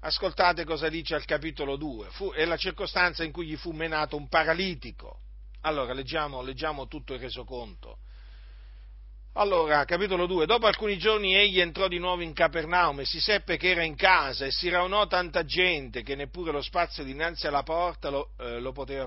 [0.00, 2.10] Ascoltate cosa dice al capitolo 2.
[2.10, 5.20] Fu, è la circostanza in cui gli fu menato un paralitico.
[5.62, 7.98] Allora, leggiamo, leggiamo tutto il resoconto.
[9.34, 10.46] Allora, capitolo 2.
[10.46, 13.94] Dopo alcuni giorni egli entrò di nuovo in Capernaum e si seppe che era in
[13.94, 18.58] casa e si raunò tanta gente che neppure lo spazio dinanzi alla porta lo, eh,
[18.58, 19.06] lo poteva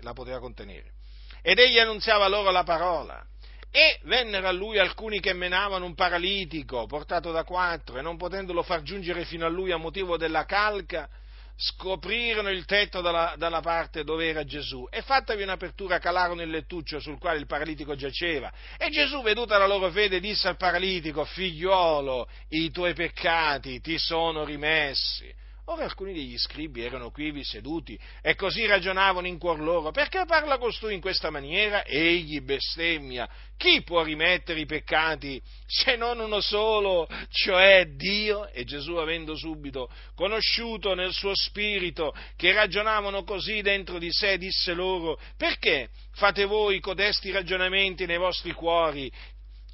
[0.00, 0.92] la poteva contenere.
[1.40, 3.26] Ed egli annunziava loro la parola.
[3.74, 8.62] E vennero a lui alcuni che menavano un paralitico portato da quattro e non potendolo
[8.62, 11.08] far giungere fino a lui a motivo della calca,
[11.56, 14.86] scoprirono il tetto dalla, dalla, parte dove era Gesù.
[14.90, 18.52] E fattavi un'apertura calarono il lettuccio sul quale il paralitico giaceva.
[18.76, 24.44] E Gesù veduta la loro fede disse al paralitico figliuolo i tuoi peccati ti sono
[24.44, 29.92] rimessi Ora alcuni degli scribi erano quivi seduti e così ragionavano in cuor loro.
[29.92, 31.84] Perché parla costui in questa maniera?
[31.84, 33.28] Egli bestemmia.
[33.56, 38.48] Chi può rimettere i peccati se non uno solo, cioè Dio?
[38.48, 44.74] E Gesù, avendo subito conosciuto nel suo spirito che ragionavano così dentro di sé, disse
[44.74, 49.10] loro, perché fate voi codesti ragionamenti nei vostri cuori?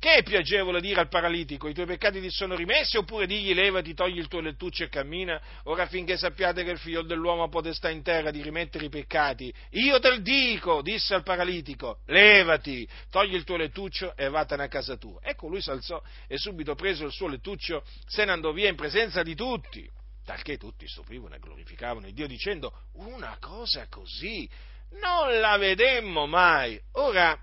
[0.01, 3.53] Che è più agevole dire al paralitico i tuoi peccati ti sono rimessi oppure digli
[3.53, 5.41] levati, togli il tuo lettuccio e cammina?
[5.65, 9.53] Ora finché sappiate che il figlio dell'uomo ha potestà in terra di rimettere i peccati,
[9.71, 14.69] io te lo dico, disse al paralitico, levati, togli il tuo lettuccio e vattene a
[14.69, 15.19] casa tua.
[15.21, 18.77] Ecco lui si alzò e subito preso il suo lettuccio se ne andò via in
[18.77, 19.91] presenza di tutti,
[20.25, 24.49] talché tutti stupivano e glorificavano il Dio dicendo una cosa così
[24.91, 26.81] non la vedemmo mai.
[26.93, 27.37] Ora,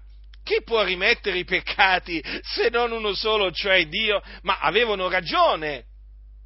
[0.46, 4.22] chi può rimettere i peccati se non uno solo, cioè Dio?
[4.44, 5.86] Ma avevano ragione,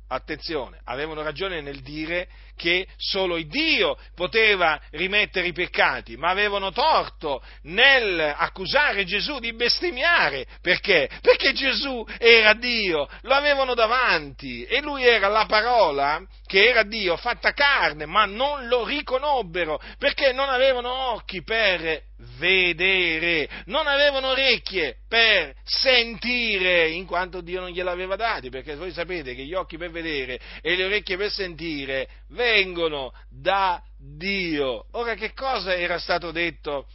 [0.08, 7.44] attenzione, avevano ragione nel dire che solo Dio poteva rimettere i peccati, ma avevano torto
[7.64, 10.46] nel accusare Gesù di bestemmiare.
[10.62, 11.10] Perché?
[11.22, 17.18] Perché Gesù era Dio, lo avevano davanti e lui era la parola che era Dio
[17.18, 22.08] fatta carne, ma non lo riconobbero perché non avevano occhi per
[22.40, 29.36] vedere, non avevano orecchie per sentire, in quanto Dio non gliel'aveva dati, perché voi sapete
[29.36, 34.86] che gli occhi per vedere e le orecchie per sentire vengono da Dio.
[34.94, 36.88] Ora che cosa era stato detto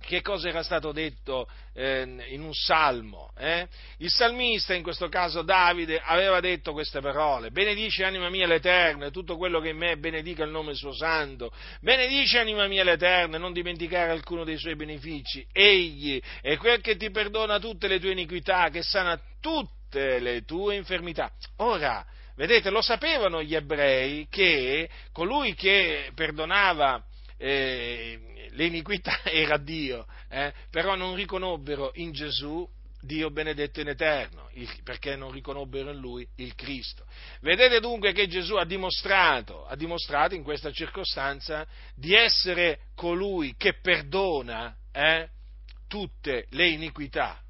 [0.00, 3.32] che cosa era stato detto eh, in un salmo.
[3.36, 3.68] Eh?
[3.98, 9.10] Il salmista, in questo caso Davide, aveva detto queste parole, benedice anima mia l'Eterno e
[9.10, 13.38] tutto quello che in me benedica il nome suo santo, benedice anima mia l'Eterno e
[13.38, 18.12] non dimenticare alcuno dei suoi benefici, egli è quel che ti perdona tutte le tue
[18.12, 21.30] iniquità, che sana tutte le tue infermità.
[21.58, 22.04] Ora,
[22.36, 27.04] vedete, lo sapevano gli ebrei che colui che perdonava
[27.40, 30.52] eh, l'iniquità era Dio, eh?
[30.70, 32.68] però non riconobbero in Gesù
[33.02, 34.50] Dio benedetto in eterno,
[34.84, 37.06] perché non riconobbero in lui il Cristo.
[37.40, 43.78] Vedete dunque che Gesù ha dimostrato, ha dimostrato in questa circostanza di essere colui che
[43.80, 45.30] perdona eh,
[45.88, 47.40] tutte le iniquità.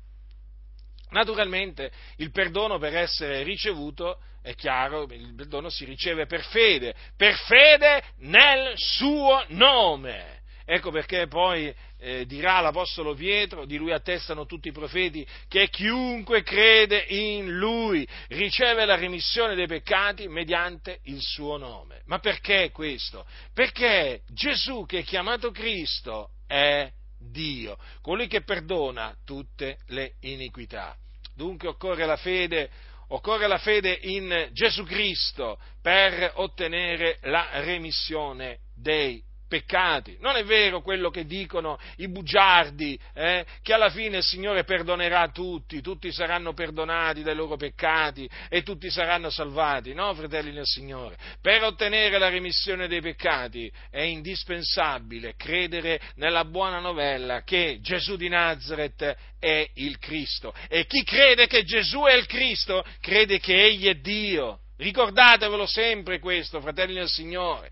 [1.10, 7.34] Naturalmente il perdono per essere ricevuto è chiaro, il perdono si riceve per fede, per
[7.34, 10.38] fede nel suo nome.
[10.64, 16.42] Ecco perché poi eh, dirà l'Apostolo Pietro, di lui attestano tutti i profeti, che chiunque
[16.42, 22.02] crede in lui riceve la remissione dei peccati mediante il suo nome.
[22.06, 23.26] Ma perché questo?
[23.52, 26.88] Perché Gesù che è chiamato Cristo è
[27.18, 30.96] Dio, colui che perdona tutte le iniquità.
[31.34, 32.70] Dunque occorre la fede,
[33.12, 40.16] occorre la fede in Gesù Cristo per ottenere la remissione dei peccati.
[40.20, 45.28] Non è vero quello che dicono i bugiardi, eh, che alla fine il Signore perdonerà
[45.30, 49.92] tutti, tutti saranno perdonati dai loro peccati e tutti saranno salvati.
[49.92, 51.16] No, fratelli del Signore.
[51.42, 58.28] Per ottenere la remissione dei peccati è indispensabile credere nella buona novella che Gesù di
[58.28, 60.54] Nazareth è il Cristo.
[60.68, 64.60] E chi crede che Gesù è il Cristo, crede che Egli è Dio.
[64.76, 67.70] Ricordatevelo sempre questo, fratelli del Signore.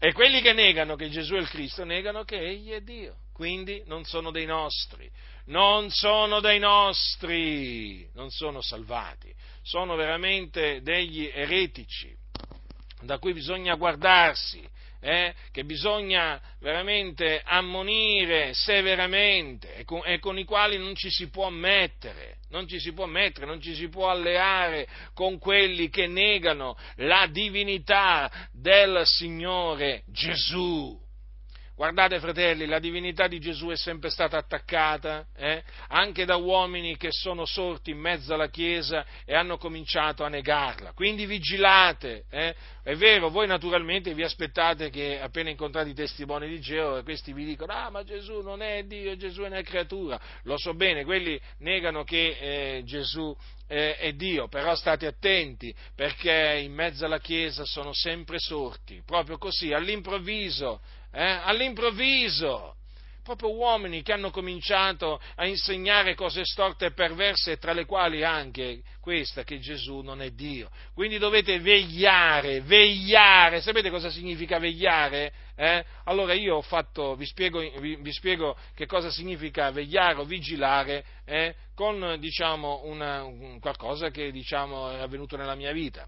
[0.00, 3.82] E quelli che negano che Gesù è il Cristo negano che Egli è Dio, quindi
[3.86, 5.10] non sono dei nostri,
[5.46, 12.16] non sono dei nostri, non sono salvati, sono veramente degli eretici
[13.00, 14.66] da cui bisogna guardarsi
[15.00, 21.28] eh, che bisogna veramente ammonire severamente e con, e con, i quali non ci si
[21.30, 26.06] può mettere, non ci si può mettere, non ci si può alleare con quelli che
[26.06, 31.07] negano la divinità del Signore Gesù.
[31.78, 37.12] Guardate fratelli, la divinità di Gesù è sempre stata attaccata eh, anche da uomini che
[37.12, 40.90] sono sorti in mezzo alla Chiesa e hanno cominciato a negarla.
[40.90, 42.24] Quindi vigilate.
[42.30, 42.52] Eh.
[42.82, 47.44] È vero, voi naturalmente vi aspettate che appena incontrate i testimoni di Geova questi vi
[47.44, 50.18] dicono ah ma Gesù non è Dio, Gesù è una creatura.
[50.42, 53.32] Lo so bene, quelli negano che eh, Gesù
[53.68, 59.38] eh, è Dio, però state attenti perché in mezzo alla Chiesa sono sempre sorti, proprio
[59.38, 60.80] così, all'improvviso
[61.12, 62.76] eh, all'improvviso,
[63.28, 68.80] proprio uomini che hanno cominciato a insegnare cose storte e perverse, tra le quali anche
[69.00, 70.70] questa che Gesù non è Dio.
[70.94, 73.60] Quindi dovete vegliare, vegliare.
[73.60, 75.32] Sapete cosa significa vegliare?
[75.56, 75.84] Eh?
[76.04, 81.54] Allora io fatto, vi, spiego, vi, vi, spiego, che cosa significa vegliare o vigilare eh?
[81.74, 86.06] con diciamo, una, un, qualcosa che diciamo, è avvenuto nella mia vita.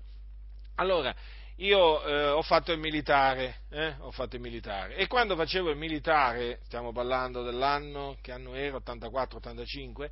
[0.77, 1.15] Allora,
[1.61, 5.77] io eh, ho fatto il militare, eh, ho fatto il militare e quando facevo il
[5.77, 10.11] militare, stiamo parlando dell'anno, che anno era, 84-85,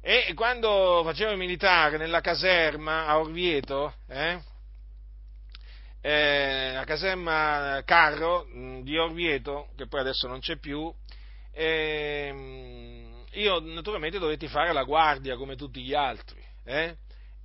[0.00, 4.40] e quando facevo il militare nella caserma a Orvieto, eh,
[6.00, 10.94] eh, la caserma Carro mh, di Orvieto, che poi adesso non c'è più,
[11.52, 16.40] ehm, io naturalmente dovetti fare la guardia come tutti gli altri.
[16.64, 16.96] Eh?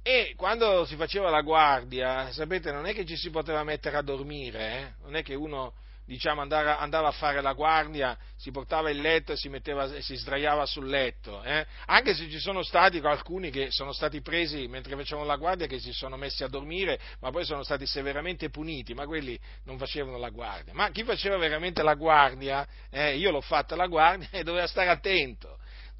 [0.03, 4.01] E quando si faceva la guardia, sapete, non è che ci si poteva mettere a
[4.01, 4.93] dormire, eh?
[5.03, 5.73] non è che uno
[6.05, 10.01] diciamo, andava, andava, a fare la guardia, si portava il letto e si, metteva, e
[10.01, 11.43] si sdraiava sul letto.
[11.43, 11.65] Eh?
[11.85, 15.79] Anche se ci sono stati alcuni che sono stati presi mentre facevano la guardia, che
[15.79, 20.17] si sono messi a dormire, ma poi sono stati severamente puniti, ma quelli non facevano
[20.17, 20.73] la guardia.
[20.73, 24.89] Ma chi faceva veramente la guardia, eh, io l'ho fatta la guardia e doveva stare
[24.89, 25.50] attento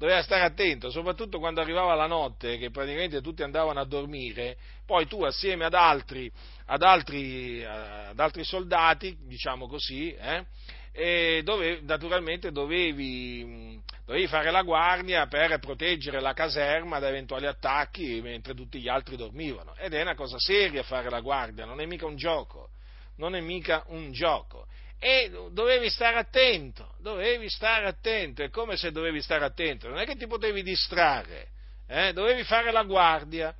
[0.02, 5.06] doveva stare attento, soprattutto quando arrivava la notte, che praticamente tutti andavano a dormire, poi
[5.06, 6.28] tu assieme ad altri,
[6.66, 10.44] ad altri, ad altri soldati, diciamo così, eh,
[10.90, 18.20] e dove, naturalmente dovevi, dovevi, fare la guardia per proteggere la caserma da eventuali attacchi
[18.20, 19.76] mentre tutti gli altri dormivano.
[19.76, 22.70] Ed è una cosa seria fare la guardia, non è mica un gioco,
[23.18, 24.66] non è mica un gioco
[25.04, 30.06] e dovevi stare attento, dovevi stare attento, è come se dovevi stare attento, non è
[30.06, 31.48] che ti potevi distrarre,
[31.88, 32.12] eh?
[32.12, 33.52] dovevi fare la guardia.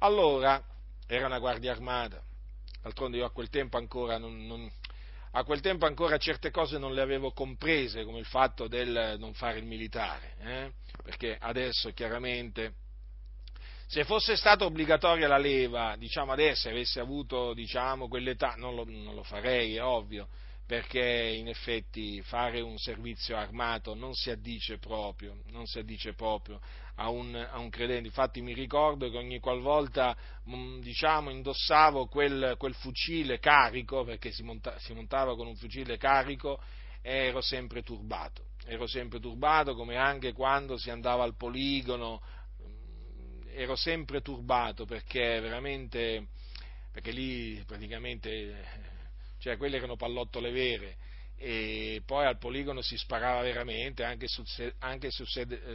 [0.00, 0.62] Allora,
[1.06, 2.22] era una guardia armata,
[2.82, 4.70] d'altronde io a quel tempo ancora non, non,
[5.30, 9.32] a quel tempo ancora certe cose non le avevo comprese, come il fatto del non
[9.32, 10.72] fare il militare, eh?
[11.02, 12.74] perché adesso chiaramente
[13.86, 19.14] se fosse stata obbligatoria la leva, diciamo adesso, avessi avuto diciamo, quell'età, non lo, non
[19.14, 20.28] lo farei, è ovvio,
[20.70, 26.60] perché in effetti fare un servizio armato non si addice proprio, si addice proprio
[26.94, 28.06] a, un, a, un, credente.
[28.06, 30.16] Infatti mi ricordo che ogni qualvolta
[30.48, 35.96] mm, diciamo, indossavo quel, quel, fucile carico, perché si, monta, si montava con un fucile
[35.96, 36.62] carico,
[37.02, 38.50] ero sempre turbato.
[38.64, 42.22] Ero sempre turbato come anche quando si andava al poligono,
[42.62, 46.28] mm, ero sempre turbato perché veramente,
[46.92, 48.79] perché lì praticamente
[49.40, 50.96] cioè quelle erano pallottole vere,
[51.42, 54.44] e poi al poligono si sparava veramente, anche, su,
[54.80, 55.24] anche su,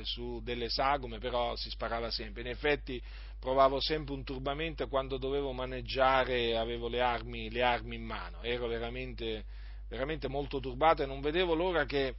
[0.04, 2.42] su, delle sagome, però si sparava sempre.
[2.42, 3.02] In effetti
[3.40, 8.68] provavo sempre un turbamento quando dovevo maneggiare, avevo le armi, le armi in mano, ero
[8.68, 9.46] veramente,
[9.90, 12.14] veramente molto turbato e non vedevo l'ora che,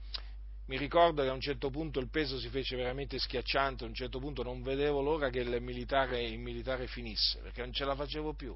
[0.66, 3.94] mi ricordo che a un certo punto il peso si fece veramente schiacciante, a un
[3.94, 7.94] certo punto non vedevo l'ora che il militare, il militare finisse, perché non ce la
[7.94, 8.53] facevo più.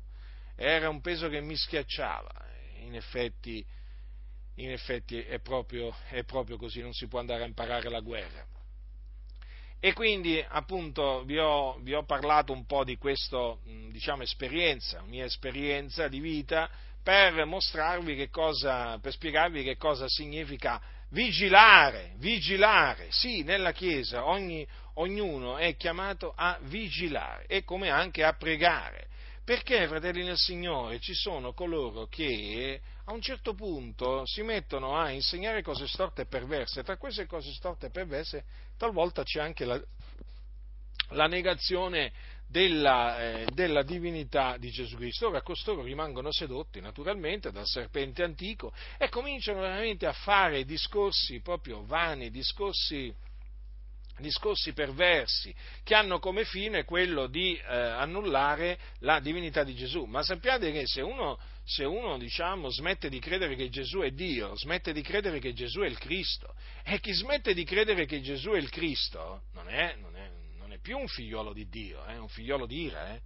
[0.56, 3.64] Era un peso che mi schiacciava in effetti,
[4.56, 8.46] in effetti è, proprio, è proprio così, non si può andare a imparare la guerra.
[9.82, 13.56] E quindi appunto vi ho, vi ho parlato un po' di questa
[13.90, 16.68] diciamo, esperienza, mia esperienza di vita,
[17.02, 23.06] per mostrarvi che cosa, per spiegarvi che cosa significa vigilare, vigilare.
[23.10, 29.08] Sì, nella Chiesa ogni, ognuno è chiamato a vigilare e come anche a pregare.
[29.50, 35.10] Perché, fratelli nel Signore, ci sono coloro che a un certo punto si mettono a
[35.10, 36.84] insegnare cose storte e perverse.
[36.84, 38.44] Tra queste cose storte e perverse
[38.76, 39.82] talvolta c'è anche la,
[41.08, 42.12] la negazione
[42.46, 45.26] della, eh, della, divinità di Gesù Cristo.
[45.26, 51.84] Ora costoro rimangono sedotti naturalmente dal serpente antico e cominciano veramente a fare discorsi proprio
[51.84, 53.12] vani, discorsi
[54.20, 60.04] discorsi perversi che hanno come fine quello di eh, annullare la divinità di Gesù.
[60.04, 64.56] Ma sappiate che se uno, se uno diciamo, smette di credere che Gesù è Dio,
[64.56, 66.54] smette di credere che Gesù è il Cristo,
[66.84, 70.72] e chi smette di credere che Gesù è il Cristo non è, non è, non
[70.72, 73.20] è più un figliolo di Dio, è un figliolo di ira, eh?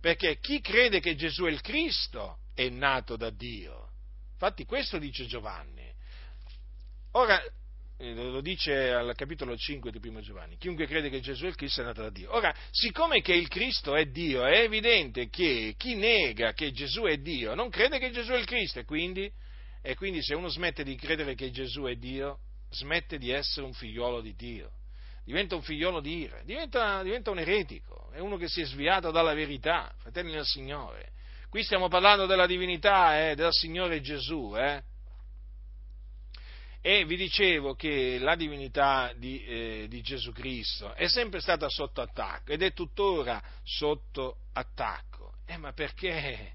[0.00, 3.90] perché chi crede che Gesù è il Cristo è nato da Dio.
[4.32, 5.92] Infatti questo dice Giovanni.
[7.12, 7.50] Ora, eh,
[7.98, 11.80] lo dice al capitolo 5 di Primo Giovanni, chiunque crede che Gesù è il Cristo
[11.80, 12.32] è nato da Dio.
[12.34, 17.16] Ora, siccome che il Cristo è Dio, è evidente che chi nega che Gesù è
[17.16, 19.30] Dio non crede che Gesù è il Cristo e quindi,
[19.82, 22.38] e quindi se uno smette di credere che Gesù è Dio,
[22.70, 24.70] smette di essere un figliolo di Dio,
[25.24, 29.10] diventa un figliolo di ira, diventa, diventa un eretico, è uno che si è sviato
[29.10, 31.10] dalla verità, fratelli del Signore.
[31.50, 34.82] Qui stiamo parlando della divinità eh, del Signore Gesù, eh?
[36.80, 42.00] E vi dicevo che la divinità di, eh, di, Gesù Cristo è sempre stata sotto
[42.00, 45.34] attacco ed è tuttora sotto attacco.
[45.44, 46.54] Eh, ma perché?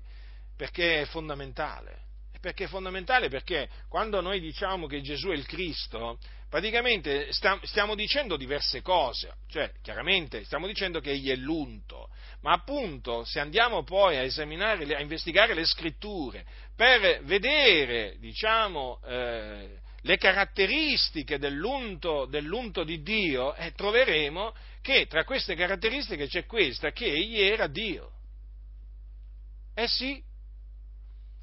[0.56, 2.02] Perché è fondamentale.
[2.40, 6.20] Perché è fondamentale perché quando noi diciamo che Gesù è il Cristo,
[6.50, 12.10] praticamente stiamo dicendo diverse cose, cioè chiaramente stiamo dicendo che egli è l'unto,
[12.42, 16.46] ma appunto se andiamo poi a esaminare, a investigare le scritture
[16.76, 25.56] per vedere, diciamo, eh, le caratteristiche dell'unto, dell'unto di Dio e troveremo che tra queste
[25.56, 28.12] caratteristiche c'è questa, che egli era Dio.
[29.74, 30.22] Eh sì,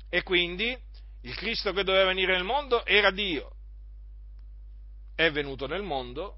[0.08, 0.76] e quindi
[1.22, 3.56] il Cristo che doveva venire nel mondo era Dio.
[5.14, 6.36] È venuto nel mondo,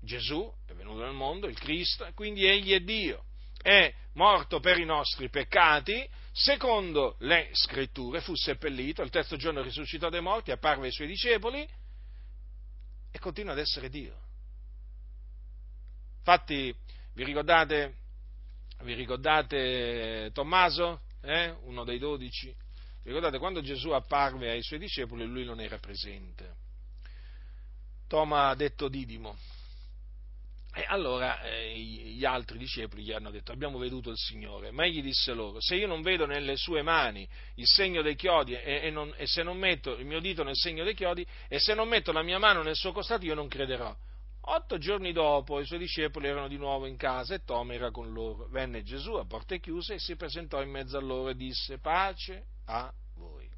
[0.00, 3.24] Gesù è venuto nel mondo, il Cristo, quindi egli è Dio.
[3.60, 10.08] È morto per i nostri peccati, secondo le scritture, fu seppellito, il terzo giorno risuscitò
[10.08, 11.66] dai morti, apparve ai suoi discepoli
[13.10, 14.22] e continua ad essere Dio.
[16.18, 16.74] Infatti,
[17.14, 17.94] vi ricordate,
[18.82, 21.54] vi ricordate Tommaso, eh?
[21.62, 22.54] uno dei dodici?
[23.02, 26.62] Ricordate quando Gesù apparve ai suoi discepoli lui non era presente.
[28.08, 29.36] Toma ha detto Didimo,
[30.94, 35.32] allora eh, gli altri discepoli gli hanno detto abbiamo veduto il Signore, ma egli disse
[35.32, 39.12] loro se io non vedo nelle sue mani il segno dei chiodi e, e, non,
[39.16, 42.12] e, se non metto il mio dito nel segno dei chiodi e se non metto
[42.12, 43.94] la mia mano nel suo costato io non crederò.
[44.46, 48.12] Otto giorni dopo i suoi discepoli erano di nuovo in casa e Toma era con
[48.12, 48.46] loro.
[48.48, 52.44] Venne Gesù a porte chiuse e si presentò in mezzo a loro e disse pace
[52.66, 53.48] a voi.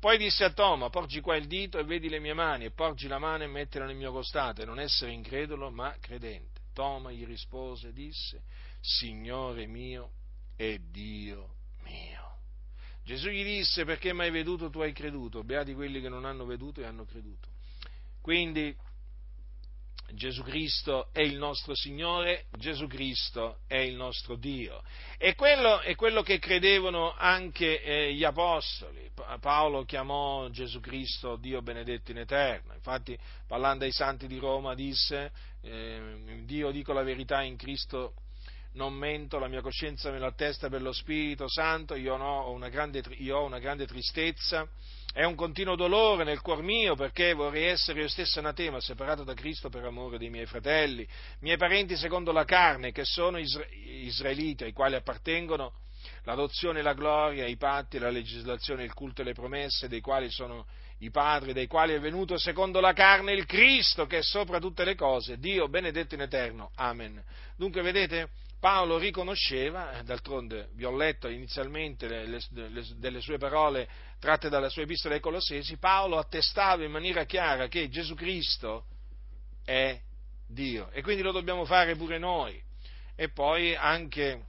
[0.00, 3.08] Poi disse a Toma, porgi qua il dito e vedi le mie mani, e porgi
[3.08, 6.53] la mano e mettila nel mio costato, e non essere incredulo, ma credente.
[6.74, 8.42] Toma gli rispose e disse,
[8.80, 10.10] Signore mio
[10.56, 11.54] e Dio
[11.84, 12.32] mio.
[13.04, 16.82] Gesù gli disse perché mai veduto tu hai creduto, beati quelli che non hanno veduto
[16.82, 17.48] e hanno creduto.
[18.20, 18.76] Quindi
[20.14, 24.82] Gesù Cristo è il nostro Signore, Gesù Cristo è il nostro Dio.
[25.18, 29.10] E quello è quello che credevano anche eh, gli Apostoli.
[29.40, 32.72] Paolo chiamò Gesù Cristo Dio benedetto in eterno.
[32.74, 38.14] Infatti, parlando ai santi di Roma, disse, eh, Dio dico la verità in Cristo
[38.74, 43.02] non mento, la mia coscienza me l'attesta per lo Spirito Santo, io ho una grande,
[43.18, 44.68] io ho una grande tristezza,
[45.14, 49.32] è un continuo dolore nel cuor mio perché vorrei essere io stesso anatema, separato da
[49.32, 51.06] Cristo per amore dei miei fratelli,
[51.38, 55.72] miei parenti secondo la carne, che sono israeliti, ai quali appartengono
[56.24, 60.30] l'adozione e la gloria, i patti, la legislazione, il culto e le promesse, dei quali
[60.30, 60.66] sono
[60.98, 64.82] i padri, dei quali è venuto secondo la carne il Cristo, che è sopra tutte
[64.82, 66.72] le cose, Dio benedetto in eterno.
[66.74, 67.22] Amen.
[67.56, 68.30] Dunque, vedete,
[68.64, 73.86] Paolo riconosceva, d'altronde vi ho letto inizialmente le, le, le, delle sue parole
[74.18, 78.86] tratte dalla sua epistola ai Colossesi, Paolo attestava in maniera chiara che Gesù Cristo
[79.66, 80.00] è
[80.46, 82.58] Dio e quindi lo dobbiamo fare pure noi.
[83.14, 84.46] E poi anche,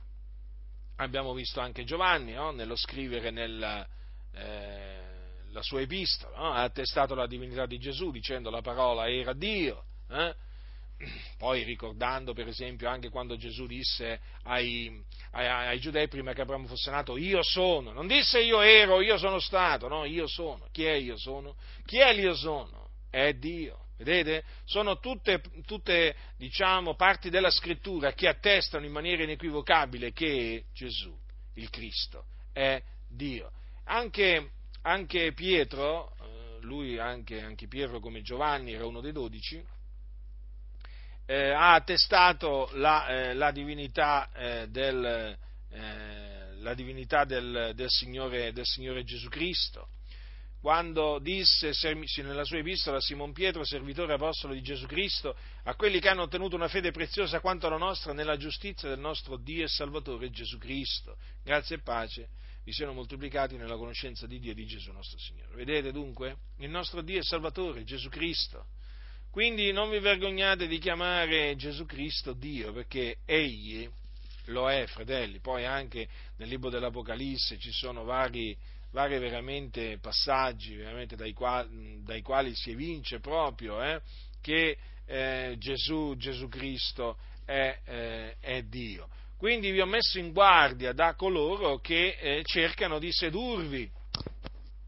[0.95, 2.51] abbiamo visto anche Giovanni no?
[2.51, 3.85] nello scrivere nella,
[4.31, 5.01] eh,
[5.51, 6.53] la sua epistola, no?
[6.53, 9.83] ha attestato la divinità di Gesù dicendo la parola era Dio.
[10.09, 10.35] Eh?
[11.37, 16.67] poi ricordando per esempio anche quando Gesù disse ai, ai, ai, giudei prima che Abramo
[16.67, 20.67] fosse nato io sono, non disse io ero, io sono stato, no, io sono.
[20.71, 21.55] Chi è io sono?
[21.85, 22.89] Chi è l'io sono?
[23.09, 23.83] È Dio.
[23.97, 24.43] Vedete?
[24.65, 31.17] Sono tutte, tutte diciamo, parti della scrittura che attestano in maniera inequivocabile che Gesù,
[31.53, 33.51] il Cristo, è Dio.
[33.85, 34.49] Anche,
[34.81, 39.63] anche Pietro, eh, lui anche, anche Pietro come Giovanni era uno dei dodici,
[41.25, 45.37] eh, ha attestato la, eh, la divinità, eh, del,
[45.71, 49.89] eh, la divinità del, del, Signore, del, Signore, Gesù Cristo.
[50.61, 51.73] Quando disse
[52.23, 56.23] nella sua epistola a Simon Pietro, servitore apostolo di Gesù Cristo, a quelli che hanno
[56.23, 60.57] ottenuto una fede preziosa quanto la nostra nella giustizia del nostro Dio e Salvatore Gesù
[60.57, 61.17] Cristo.
[61.43, 62.29] Grazie e pace
[62.63, 65.53] vi siano moltiplicati nella conoscenza di Dio e di Gesù nostro Signore.
[65.53, 66.37] Vedete dunque?
[66.57, 68.65] Il nostro Dio e Salvatore Gesù Cristo
[69.35, 73.85] quindi non vi vergognate di chiamare Gesù Cristo Dio, perché Egli
[74.45, 75.39] lo è, fratelli.
[75.39, 76.07] Poi anche
[76.37, 78.55] nel libro dell'Apocalisse ci sono vari,
[78.91, 83.99] vari veramente passaggi veramente dai, quali, dai, quali, si evince proprio eh,
[84.39, 89.09] che eh, Gesù, Gesù, Cristo è, eh, è, Dio.
[89.35, 93.91] Quindi vi ho messo in guardia da coloro che eh, cercano di sedurvi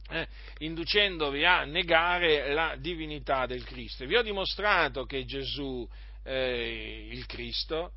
[0.10, 0.28] eh,
[0.60, 4.06] inducendovi a negare la divinità del Cristo.
[4.06, 5.88] Vi ho dimostrato che Gesù,
[6.24, 7.92] eh, il Cristo,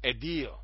[0.00, 0.62] è Dio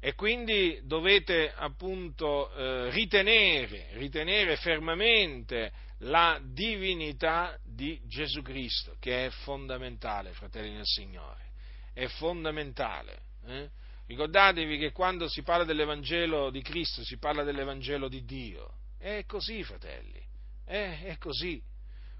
[0.00, 5.70] e quindi dovete appunto eh, ritenere, ritenere fermamente
[6.04, 11.50] la divinità di Gesù Cristo, che è fondamentale, fratelli del Signore,
[11.92, 13.18] è fondamentale.
[13.46, 13.68] Eh?
[14.06, 19.64] Ricordatevi che quando si parla dell'Evangelo di Cristo si parla dell'Evangelo di Dio è così,
[19.64, 20.22] fratelli,
[20.64, 21.60] è, è così.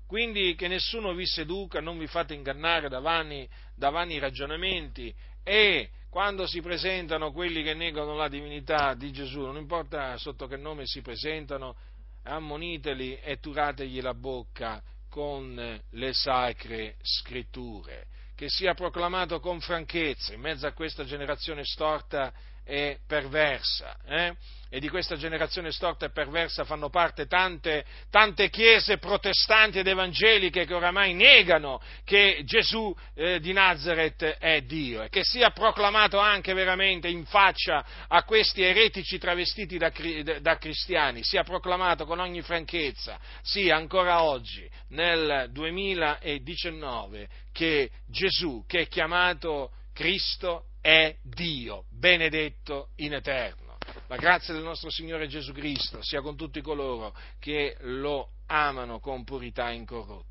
[0.07, 5.15] Quindi che nessuno vi seduca, non vi fate ingannare da vani, da vani ragionamenti.
[5.45, 10.57] E quando si presentano quelli che negano la divinità di Gesù, non importa sotto che
[10.57, 11.77] nome si presentano,
[12.25, 20.41] ammoniteli e turategli la bocca con le sacre scritture, che sia proclamato con franchezza in
[20.41, 22.33] mezzo a questa generazione storta
[22.65, 23.97] e perversa.
[24.07, 24.35] Eh?
[24.73, 30.65] e di questa generazione storta e perversa fanno parte tante, tante chiese protestanti ed evangeliche
[30.65, 36.55] che oramai negano che Gesù eh, di Nazareth è Dio e che sia proclamato anche
[36.55, 39.93] veramente in faccia a questi eretici travestiti da,
[40.41, 48.83] da cristiani, sia proclamato con ogni franchezza, sì, ancora oggi, nel 2019, che Gesù, che
[48.83, 53.77] è chiamato Cristo, è Dio, benedetto in eterno.
[54.07, 59.25] La grazia del nostro Signore Gesù Cristo sia con tutti coloro che lo amano con
[59.25, 60.30] purità incorrotta.